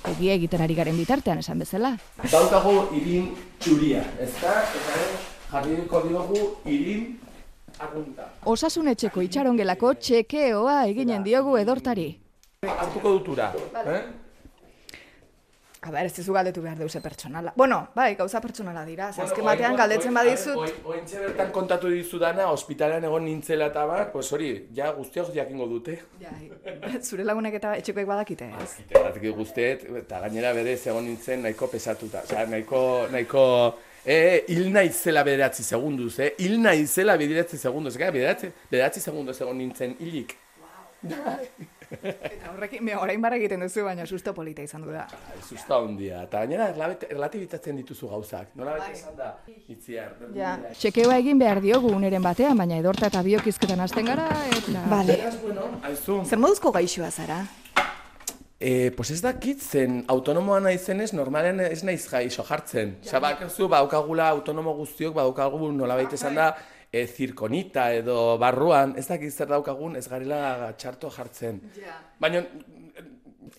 ogia 0.07 0.37
egiten 0.39 0.63
ari 0.63 0.77
garen 0.79 0.97
bitartean 0.97 1.43
esan 1.43 1.59
bezala. 1.59 1.97
Daukagu 2.31 2.77
irin 3.01 3.33
txuria, 3.59 4.05
ez 4.23 4.31
da? 4.39 4.55
Eta 4.63 5.03
eh, 5.03 5.11
jarriko 5.51 6.05
diogu 6.07 6.47
irin 6.71 7.19
agunta. 7.83 8.31
Osasun 8.55 8.95
etxeko 8.95 9.27
itxarongelako 9.27 9.95
txekeoa 9.99 10.85
eginen 10.95 11.27
diogu 11.27 11.59
edortari. 11.59 12.11
Hartuko 12.71 13.19
dutura, 13.19 13.51
eh? 13.83 14.03
A 15.81 15.91
ber, 15.91 16.05
ez 16.05 16.13
dizu 16.13 16.35
galdetu 16.37 16.61
behar 16.61 16.77
deuse 16.77 17.01
pertsonala. 17.01 17.55
Bueno, 17.57 17.79
bai, 17.95 18.11
gauza 18.15 18.41
pertsonala 18.45 18.83
dira, 18.85 19.07
ze 19.15 19.23
azken 19.25 19.47
batean 19.49 19.79
galdetzen 19.79 20.13
badizut. 20.13 20.75
Ointxe 20.85 21.23
bertan 21.23 21.49
kontatu 21.55 21.89
dizudana, 21.89 22.51
ospitalean 22.53 23.07
egon 23.09 23.25
nintzela 23.25 23.71
eta 23.73 23.87
bar, 23.89 24.11
pues 24.13 24.27
hori, 24.37 24.51
ja 24.77 24.91
guztiok 24.93 25.31
jakingo 25.33 25.71
dute. 25.71 25.97
Jai, 26.21 26.51
zure 27.09 27.25
lagunek 27.25 27.57
eta 27.63 27.73
etxekoek 27.81 28.11
badakite, 28.13 28.51
ez? 28.61 28.69
Batik 28.93 29.25
guztiet, 29.39 29.89
eta 30.03 30.21
gainera 30.27 30.53
berez 30.59 30.83
egon 30.85 31.09
nintzen 31.09 31.47
nahiko 31.49 31.71
pesatuta. 31.73 32.27
Osea, 32.29 32.45
nahiko, 32.53 32.85
nahiko, 33.17 33.45
e, 34.05 34.21
hil 34.53 34.69
naizela 34.77 35.25
bederatzi 35.25 35.65
segunduz, 35.65 36.19
eh? 36.21 36.35
Hil 36.45 36.61
naizela 36.61 37.17
bederatzi 37.17 37.57
segunduz, 37.57 37.97
gara, 37.97 38.13
bederatzi, 38.13 38.53
bederatzi 38.69 39.01
segunduz 39.09 39.41
egon 39.41 39.63
nintzen 39.65 39.97
hilik. 39.97 40.37
Eta 41.91 42.53
horrekin, 42.53 42.85
me 42.87 42.95
orain 42.97 43.23
barra 43.23 43.39
egiten 43.41 43.65
duzu, 43.65 43.85
baina 43.87 44.07
susto 44.07 44.35
polita 44.35 44.63
izan 44.63 44.85
du 44.87 44.93
da. 44.95 45.07
Zusta 45.43 45.79
hondia, 45.83 46.23
eta 46.29 46.45
gainera 46.45 46.69
erlatibitatzen 47.11 47.81
dituzu 47.83 48.11
gauzak. 48.13 48.53
Nola 48.59 48.77
baita 48.79 48.91
esan 48.95 49.17
da, 49.19 49.31
itziar. 49.69 50.15
Ja. 50.37 50.57
Txekeoa 50.79 51.19
egin 51.23 51.41
behar 51.43 51.63
diogu 51.65 51.93
uneren 51.95 52.23
batean, 52.23 52.59
baina 52.59 52.79
edorta 52.81 53.11
eta 53.11 53.25
biokizketan 53.27 53.83
hasten 53.87 54.13
gara, 54.13 54.29
eta... 54.51 54.85
Vale. 54.91 55.19
bueno, 55.43 55.67
aizu. 55.91 56.23
Zer 56.27 56.43
moduzko 56.43 56.73
gaixoa 56.77 57.11
zara? 57.11 57.43
E, 58.61 58.91
pues 58.93 59.09
ez 59.11 59.23
dakit 59.25 59.63
zen 59.65 60.03
autonomoa 60.13 60.59
naizenez, 60.61 61.15
normalen 61.17 61.63
ez 61.65 61.81
naiz 61.83 62.03
gaixo 62.11 62.45
jartzen. 62.45 62.99
Osa, 63.01 63.21
bakazu, 63.25 63.71
baukagula 63.73 64.29
autonomo 64.29 64.75
guztiok, 64.77 65.15
baukagu 65.17 65.71
nolabait 65.73 66.13
esan 66.13 66.37
da, 66.37 66.51
e, 66.93 67.07
zirkonita 67.07 67.93
edo 67.95 68.37
barruan, 68.39 68.97
ez 68.99 69.07
dakit 69.09 69.33
zer 69.33 69.49
daukagun, 69.49 69.97
ez 69.97 70.07
garela 70.09 70.73
txarto 70.77 71.11
jartzen. 71.11 71.63
Baina, 72.21 72.45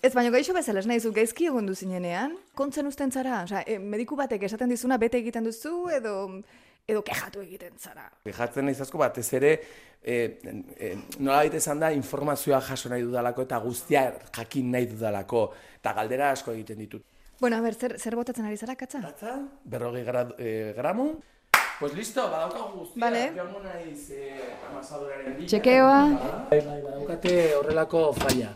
Ez 0.02 0.14
baino 0.14 0.32
gaixo 0.32 0.54
bezala, 0.54 0.80
ez 0.80 0.86
nahi 0.88 0.98
zu 0.98 1.12
gaizki 1.14 1.46
egon 1.46 1.66
du 1.68 1.74
zinenean, 1.74 2.32
kontzen 2.58 2.86
usten 2.88 3.12
zara? 3.12 3.42
Osea, 3.44 3.60
e, 3.66 3.76
mediku 3.78 4.16
batek 4.18 4.48
esaten 4.48 4.70
dizuna 4.72 4.96
bete 4.98 5.20
egiten 5.20 5.44
duzu, 5.46 5.90
edo 5.94 6.14
edo 6.88 7.02
kejatu 7.06 7.42
egiten 7.44 7.76
zara. 7.78 8.08
Fijatzen 8.26 8.66
naiz 8.66 8.80
asko 8.82 8.98
batez 8.98 9.28
ere, 9.38 9.52
e, 10.02 10.16
e, 10.74 10.92
nola 11.20 11.42
baita 11.42 11.60
esan 11.60 11.82
da, 11.82 11.92
informazioa 11.94 12.60
jaso 12.66 12.90
nahi 12.90 13.04
dudalako 13.06 13.46
eta 13.46 13.60
guztia 13.62 14.06
jakin 14.34 14.72
nahi 14.74 14.88
dudalako. 14.90 15.44
Eta 15.78 15.94
galdera 15.98 16.32
asko 16.34 16.54
egiten 16.56 16.82
ditut. 16.82 17.04
Bueno, 17.40 17.58
a 17.58 17.62
ber, 17.62 17.74
zer, 17.74 17.96
zer 17.98 18.16
botatzen 18.18 18.46
ari 18.46 18.58
zara, 18.58 18.74
katza? 18.78 19.02
Katza, 19.02 19.36
berrogei 19.64 20.04
grad, 20.06 20.34
e, 20.38 20.72
gramo. 20.76 21.12
Pues 21.80 21.94
listo, 21.94 22.22
badaukagu 22.30 22.78
guztia. 22.78 23.00
Vale. 23.00 23.32
Joango 23.36 23.60
naiz 23.60 24.10
e, 24.10 24.32
amasadoraren 24.70 25.34
bila. 25.36 25.46
Txekeoa. 25.48 26.02
Bai, 26.50 26.60
bai, 26.66 26.82
badaukate 26.82 27.54
horrelako 27.58 28.12
falla. 28.12 28.52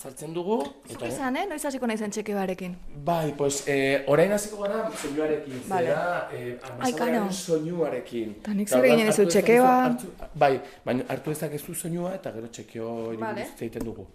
Sartzen 0.00 0.32
dugu. 0.34 0.56
Zuk 0.88 1.02
esan, 1.04 1.36
eh? 1.36 1.42
Noiz 1.48 1.64
hasiko 1.68 1.86
naizen 1.86 2.10
txekeoarekin. 2.10 2.74
Bai, 3.04 3.32
pues, 3.36 3.62
eh, 3.68 4.02
orain 4.08 4.32
hasiko 4.32 4.62
gara 4.62 4.90
soinuarekin, 4.96 5.60
Vale. 5.68 5.86
zera, 5.86 6.28
eh, 6.32 6.58
karo. 6.96 7.30
soinuarekin. 7.32 8.34
Ta 8.42 8.54
nik 8.54 8.68
Eta 8.68 8.80
zer 8.80 8.82
dizu, 8.88 9.06
dezakezu- 9.06 9.28
txekeoa? 9.28 9.96
Bai, 10.34 10.60
baina 10.84 11.04
hartu 11.08 11.30
dezakezu 11.30 11.74
soinua 11.74 12.14
eta 12.14 12.32
gero 12.32 12.48
txekeo 12.48 12.94
Vale. 13.06 13.16
vale. 13.16 13.46
egiten 13.60 13.84
dugu. 13.84 14.06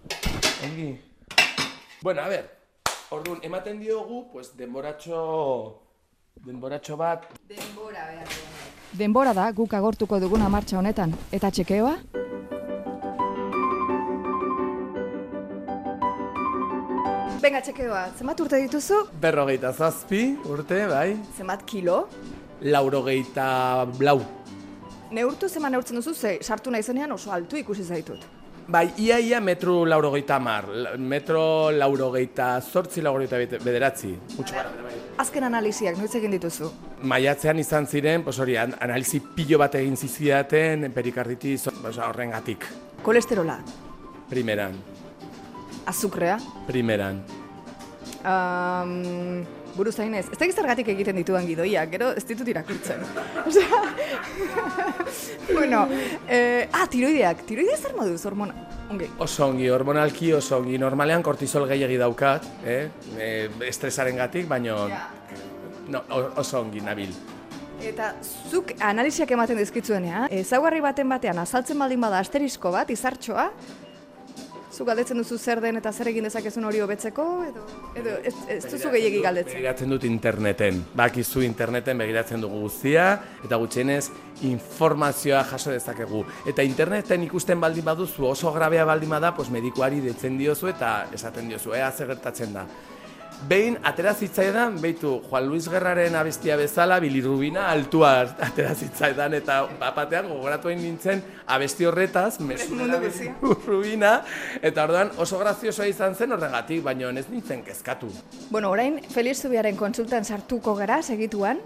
Ongi. 0.64 1.00
Bueno, 2.02 2.22
a 2.22 2.28
ver, 2.30 2.50
orduan, 3.12 3.40
ematen 3.44 3.80
diogu, 3.80 4.32
pues, 4.32 4.56
denboratxo, 4.58 5.82
denboratxo 6.44 6.98
bat, 6.98 7.26
Denbora 7.50 8.06
behar 8.10 8.28
Denbora 9.02 9.34
da 9.34 9.52
guk 9.52 9.74
agortuko 9.74 10.20
duguna 10.20 10.50
martxa 10.50 10.78
honetan. 10.80 11.14
Eta 11.32 11.52
txekeoa? 11.52 11.96
Venga, 17.44 17.60
txekeoa, 17.62 18.00
zenbat 18.18 18.40
urte 18.42 18.58
dituzu? 18.64 19.02
berrogeita 19.22 19.70
zazpi 19.74 20.22
urte, 20.50 20.80
bai, 20.90 21.18
Zenbat 21.38 21.66
kilo? 21.70 22.08
laurogeita 22.62 23.86
blau. 24.00 24.18
Neurtu 25.14 25.50
zeman 25.50 25.72
neurtzen 25.76 26.00
duzu, 26.00 26.14
ze 26.16 26.38
sartu 26.42 26.72
naizenean 26.72 27.12
oso 27.12 27.32
altu 27.32 27.58
ikusi 27.58 27.84
zaitut. 27.84 28.24
Bai, 28.68 28.94
ia 28.98 29.20
ia 29.20 29.40
metro 29.40 29.86
laurogeita 29.86 30.40
mar, 30.40 30.66
metro 30.98 31.70
laurogeita 31.72 32.60
zortzi 32.62 33.02
laurogeita 33.02 33.60
bederatzi. 33.64 34.16
Gutxo 34.38 34.56
gara, 34.56 34.72
bai. 34.82 34.96
Azken 35.22 35.44
analiziak, 35.46 36.00
noiz 36.02 36.10
egin 36.18 36.34
dituzu? 36.34 36.72
Maiatzean 37.06 37.60
izan 37.62 37.86
ziren, 37.86 38.24
pues 38.26 38.40
hori, 38.42 38.58
an- 38.58 38.74
analizi 38.82 39.20
pilo 39.36 39.60
bat 39.62 39.76
egin 39.78 39.96
zizidaten, 39.96 40.90
perikarditis, 40.96 41.68
pues, 41.82 41.98
horrengatik. 42.02 42.66
Kolesterola, 43.06 43.60
Primeran, 44.30 44.74
azukrea, 45.86 46.40
primeran. 46.66 47.22
um, 48.26 49.44
buru 49.76 49.92
zainez. 49.92 50.26
Ez 50.32 50.40
da 50.40 50.48
zergatik 50.52 50.90
egiten 50.94 51.20
ditudan 51.20 51.46
gidoiak, 51.48 51.92
gero 51.92 52.12
ez 52.16 52.24
ditut 52.28 52.48
irakurtzen. 52.48 53.04
Osea, 53.48 53.82
bueno, 55.58 55.86
eh, 56.28 56.68
ah, 56.72 56.88
tiroideak, 56.92 57.46
tiroidea 57.48 57.78
zer 57.78 57.96
moduz 57.98 58.24
hormona? 58.26 58.56
Ongi. 58.90 59.10
Oso 59.20 59.48
ongi, 59.50 59.70
hormonalki 59.74 60.34
oso 60.38 60.60
ongi. 60.62 60.80
Normalean 60.82 61.24
kortisol 61.26 61.68
gehiagi 61.70 61.98
daukat, 62.02 62.46
eh? 62.66 62.82
E, 63.18 63.30
estresaren 63.68 64.20
gatik, 64.22 64.48
baino 64.50 64.84
no, 65.90 66.04
oso 66.36 66.62
ongi 66.62 66.84
nabil. 66.86 67.14
Eta 67.86 68.14
zuk 68.50 68.72
analiziak 68.80 69.32
ematen 69.36 69.60
dizkitzuenean, 69.60 70.30
ezaugarri 70.34 70.80
baten 70.86 71.10
batean 71.12 71.42
azaltzen 71.42 71.82
baldin 71.82 72.02
bada 72.02 72.22
asterisko 72.24 72.72
bat, 72.74 72.90
izartxoa, 72.94 73.50
zuk 74.76 74.90
galdetzen 74.90 75.20
duzu 75.22 75.38
zer 75.40 75.62
den 75.64 75.80
eta 75.80 75.92
zer 75.94 76.10
egin 76.12 76.28
dezakezun 76.28 76.66
hori 76.68 76.82
hobetzeko, 76.84 77.26
edo, 77.48 77.64
edo 78.02 78.16
ez, 78.28 78.34
ez 78.58 78.64
duzu 78.68 78.92
gehiegi 78.92 79.22
galdetzen. 79.24 79.56
Begiratzen 79.56 79.94
dut 79.94 80.08
interneten. 80.10 80.82
Bakizu 81.00 81.46
interneten 81.48 82.02
begiratzen 82.04 82.44
dugu 82.44 82.60
guztia, 82.66 83.08
eta 83.46 83.60
gutxienez 83.62 84.10
informazioa 84.50 85.46
jaso 85.52 85.72
dezakegu. 85.72 86.26
Eta 86.52 86.66
interneten 86.68 87.24
ikusten 87.30 87.62
baldin 87.64 87.88
baduzu 87.88 88.28
oso 88.34 88.52
grabea 88.56 88.86
baldin 88.88 89.16
bada, 89.16 89.32
pues 89.36 89.50
medikuari 89.54 90.04
detzen 90.04 90.38
diozu 90.42 90.74
eta 90.74 90.98
esaten 91.16 91.48
diozu, 91.54 91.74
ea 91.78 91.92
zer 91.92 92.12
gertatzen 92.12 92.54
da. 92.60 92.68
Behin, 93.46 93.76
atera 93.84 94.14
zitzaidan, 94.16 94.80
beitu, 94.82 95.22
Juan 95.30 95.46
Luis 95.46 95.68
Gerraren 95.70 96.16
abestia 96.18 96.56
bezala, 96.58 96.98
bilirrubina 97.04 97.68
altua 97.70 98.14
atera 98.42 98.74
zitzaidan, 98.74 99.36
eta 99.38 99.60
bapatean 99.80 100.30
gogoratu 100.32 100.72
egin 100.72 100.82
nintzen 100.82 101.22
abesti 101.46 101.86
horretaz, 101.86 102.40
mesura 102.40 102.98
bilirrubina, 103.04 104.16
eta 104.66 104.88
orduan 104.88 105.12
oso 105.22 105.38
graziosoa 105.38 105.86
izan 105.92 106.16
zen 106.16 106.34
horregatik, 106.34 106.82
baina 106.84 107.12
ez 107.20 107.28
nintzen 107.30 107.62
kezkatu. 107.68 108.10
Bueno, 108.50 108.72
orain 108.72 109.02
Feliz 109.14 109.38
Zubiaren 109.44 109.78
kontsultan 109.78 110.26
sartuko 110.26 110.74
gara 110.76 111.02
segituan, 111.04 111.62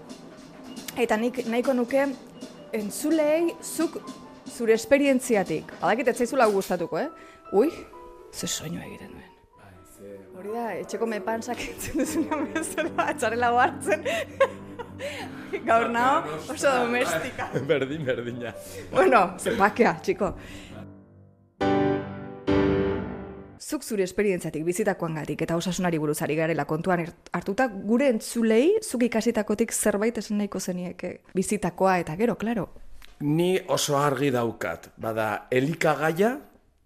eta 0.98 1.16
nik 1.16 1.46
nahiko 1.46 1.72
nuke 1.72 2.04
entzulei 2.76 3.54
zuk 3.62 4.02
zure 4.50 4.74
esperientziatik. 4.74 5.72
Badakit 5.80 6.12
ez 6.12 6.18
zaizula 6.18 6.46
gustatuko, 6.46 6.98
eh? 6.98 7.08
Ui, 7.52 7.72
ze 8.34 8.46
soinu 8.46 8.82
egiten 8.84 9.14
duen. 9.14 9.29
Hori 10.40 10.54
da, 10.56 10.70
etxeko 10.80 11.04
mepansak 11.04 11.58
entzun 11.68 12.00
duzunean 12.00 12.46
bezala, 12.54 13.10
etxarela 13.12 13.48
hartzen. 13.60 14.06
Gaur 15.66 15.90
nao, 15.92 16.22
oso 16.54 16.70
domestika. 16.78 17.50
Berdin, 17.68 18.06
berdina. 18.06 18.52
Bueno, 18.88 19.20
zenbakea, 19.36 19.92
txiko. 20.00 20.30
Zuk 23.60 23.84
zure 23.84 24.06
esperientziatik 24.08 24.64
bizitakoangatik 24.64 25.44
eta 25.44 25.60
osasunari 25.60 26.00
buruz 26.00 26.16
ari 26.24 26.38
garela 26.40 26.64
kontuan 26.64 27.04
hartuta, 27.36 27.68
gure 27.68 28.08
entzulei 28.14 28.78
zuk 28.80 29.04
ikasitakotik 29.10 29.76
zerbait 29.76 30.22
esan 30.24 30.40
nahiko 30.40 30.56
zenieke 30.60 31.12
bizitakoa 31.36 31.98
eta 32.06 32.16
gero, 32.16 32.38
klaro. 32.40 32.70
Ni 33.28 33.58
oso 33.68 34.00
argi 34.00 34.32
daukat, 34.32 34.94
bada 34.96 35.28
elikagaia 35.52 36.32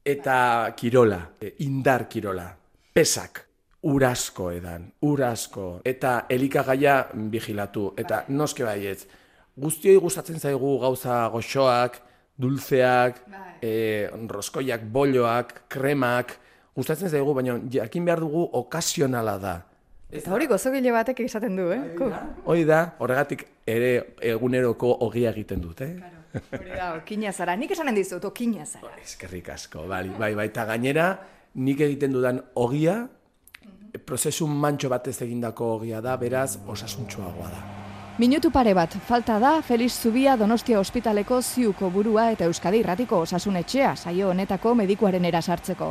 eta 0.04 0.36
kirola, 0.74 1.22
e, 1.38 1.54
indar 1.70 2.08
kirola, 2.10 2.50
pesak, 2.94 3.43
urasko 3.84 4.48
edan, 4.54 4.86
urasko, 5.04 5.66
eta 5.84 6.24
elikagaia 6.32 6.96
vigilatu, 7.32 7.90
eta 8.00 8.22
noske 8.32 8.64
baietz, 8.64 9.04
guztioi 9.60 9.98
gustatzen 10.00 10.40
zaigu 10.40 10.78
gauza 10.80 11.26
goxoak, 11.34 11.98
dulzeak, 12.40 13.20
e, 13.62 14.08
roskoiak, 14.30 14.86
bolloak, 14.92 15.52
kremak, 15.68 16.32
gustatzen 16.74 17.12
zaigu, 17.12 17.34
baina 17.36 17.58
jakin 17.70 18.08
behar 18.08 18.24
dugu 18.24 18.48
okasionala 18.52 19.36
da. 19.38 19.54
Eta 20.14 20.32
hori 20.34 20.46
gozogile 20.46 20.92
batek 20.94 21.20
esaten 21.24 21.56
du, 21.58 21.68
eh? 21.74 21.80
Hoi 22.46 22.62
da, 22.68 22.80
horregatik 23.02 23.44
ere 23.66 24.16
eguneroko 24.22 24.92
ogia 25.06 25.32
egiten 25.34 25.62
dut, 25.62 25.82
eh? 25.84 25.92
Hori 26.34 26.70
da, 26.70 26.94
okina 26.96 27.32
zara. 27.32 27.54
Nik 27.58 27.74
esanen 27.74 27.94
dizut, 27.94 28.24
okina 28.24 28.64
zara. 28.66 28.94
Eskerrik 29.02 29.52
asko, 29.54 29.84
bai, 29.90 30.06
bai, 30.18 30.32
bai, 30.38 30.48
eta 30.50 30.64
gainera, 30.70 31.08
nik 31.54 31.82
egiten 31.86 32.14
dudan 32.14 32.40
ogia, 32.58 33.04
prozesu 34.04 34.46
mantxo 34.46 34.88
batez 34.88 35.20
egindako 35.22 35.74
ogia 35.76 36.00
da, 36.00 36.16
beraz, 36.16 36.58
osasuntxoagoa 36.66 37.48
da. 37.50 37.62
Minutu 38.18 38.52
pare 38.54 38.74
bat, 38.74 38.92
falta 39.08 39.40
da 39.42 39.56
Felix 39.62 39.96
Zubia 40.02 40.36
Donostia 40.36 40.78
Ospitaleko 40.78 41.40
ziuko 41.42 41.88
burua 41.90 42.28
eta 42.30 42.46
Euskadi 42.46 42.78
Irratiko 42.78 43.18
osasunetxea 43.24 43.96
saio 43.96 44.28
honetako 44.30 44.74
medikuaren 44.78 45.24
erasartzeko. 45.24 45.88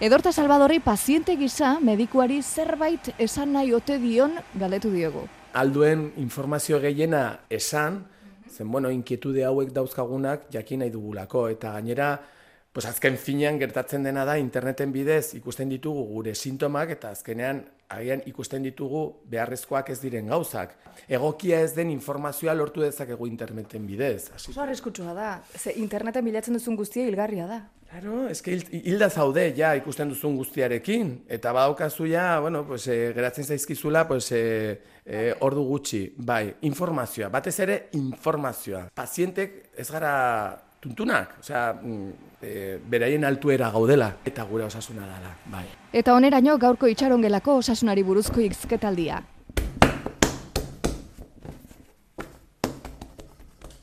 Edorta 0.00 0.32
Salvadori 0.32 0.78
paziente 0.80 1.36
gisa 1.36 1.74
medikuari 1.84 2.40
zerbait 2.40 3.10
esan 3.18 3.52
nahi 3.52 3.74
ote 3.76 3.98
dion 4.00 4.38
galdetu 4.54 4.88
diogu. 4.88 5.26
Alduen 5.52 6.12
informazio 6.16 6.80
gehiena 6.80 7.40
esan, 7.50 8.06
zen, 8.48 8.70
bueno, 8.72 8.88
inkietude 8.88 9.44
hauek 9.44 9.74
dauzkagunak 9.76 10.48
jakin 10.54 10.80
nahi 10.80 10.90
dugulako, 10.94 11.48
eta 11.52 11.74
gainera, 11.76 12.14
pues 12.72 12.86
azken 12.86 13.16
finean 13.18 13.58
gertatzen 13.58 14.04
dena 14.06 14.24
da 14.24 14.36
interneten 14.38 14.92
bidez 14.94 15.34
ikusten 15.34 15.68
ditugu 15.68 16.04
gure 16.06 16.34
sintomak 16.38 16.90
eta 16.94 17.10
azkenean 17.10 17.64
agian 17.90 18.20
ikusten 18.30 18.62
ditugu 18.62 19.00
beharrezkoak 19.26 19.88
ez 19.90 19.98
diren 20.00 20.28
gauzak. 20.30 20.76
Egokia 21.08 21.58
ez 21.64 21.72
den 21.74 21.90
informazioa 21.90 22.54
lortu 22.54 22.84
dezakegu 22.84 23.26
interneten 23.26 23.86
bidez. 23.88 24.30
Hasi 24.36 24.52
Oso 24.52 24.62
arriskutsua 24.62 25.14
da. 25.14 25.42
Ze 25.58 25.72
interneten 25.82 26.24
bilatzen 26.24 26.54
duzun 26.54 26.76
guztia 26.78 27.02
hilgarria 27.08 27.48
da. 27.50 27.58
Claro, 27.90 28.28
eske 28.30 28.52
hil- 28.54 28.84
hilda 28.86 29.08
zaude 29.10 29.48
ja 29.56 29.72
ikusten 29.74 30.08
duzun 30.08 30.36
guztiarekin 30.38 31.24
eta 31.28 31.50
badaukazu 31.52 32.06
ja, 32.06 32.38
bueno, 32.38 32.62
pues 32.64 32.86
eh, 32.86 33.10
geratzen 33.16 33.42
zaizkizula, 33.44 34.06
pues 34.06 34.30
eh, 34.30 34.80
eh, 35.04 35.34
ordu 35.40 35.64
gutxi, 35.66 36.14
bai, 36.16 36.54
informazioa, 36.62 37.28
batez 37.34 37.58
ere 37.66 37.88
informazioa. 37.98 38.86
Pazientek 38.94 39.72
ez 39.76 39.90
gara 39.90 40.14
tuntunak, 40.80 41.36
osea, 41.40 41.74
eh, 42.42 42.80
beraien 42.88 43.24
altuera 43.24 43.70
gaudela 43.70 44.14
eta 44.24 44.44
gure 44.44 44.64
osasuna 44.64 45.02
dela, 45.02 45.34
bai. 45.52 45.66
Eta 45.92 46.14
oneraino 46.14 46.56
gaurko 46.58 46.88
itxarongelako 46.88 47.56
osasunari 47.60 48.02
buruzko 48.02 48.40
izketaldia. 48.40 49.22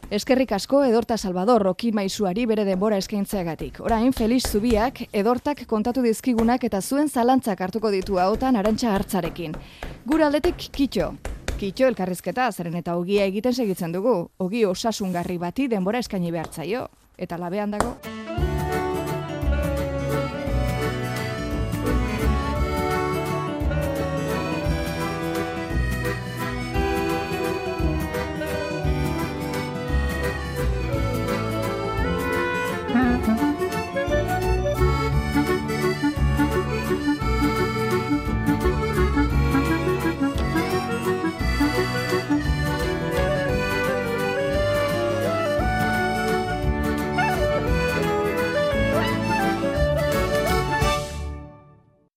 Eskerrik 0.09 0.53
asko 0.55 0.85
Edorta 0.87 1.17
Salvador 1.17 1.65
Roki 1.67 1.91
Maisuari 1.91 2.45
bere 2.47 2.63
denbora 2.63 2.95
eskaintzeagatik. 2.97 3.81
Orain 3.83 4.13
Felix 4.15 4.47
Zubiak 4.47 5.01
Edortak 5.11 5.65
kontatu 5.67 6.01
dizkigunak 6.01 6.63
eta 6.63 6.79
zuen 6.81 7.09
zalantzak 7.09 7.59
hartuko 7.61 7.91
ditu 7.91 8.17
ahotan 8.17 8.55
arantxa 8.55 8.95
hartzarekin. 8.95 9.57
Gure 10.05 10.23
aldetik 10.23 10.69
kitxo. 10.71 11.11
Kitxo 11.57 11.87
elkarrizketa, 11.89 12.51
zeren 12.53 12.75
eta 12.77 12.93
ogia 12.99 13.23
egiten 13.25 13.55
segitzen 13.55 13.95
dugu. 13.95 14.13
Ogi 14.45 14.61
osasungarri 14.69 15.39
bati 15.41 15.65
denbora 15.71 16.03
eskaini 16.05 16.29
behar 16.35 16.53
zaio. 16.53 16.85
Eta 17.17 17.41
labean 17.41 17.73
dago. 17.73 17.95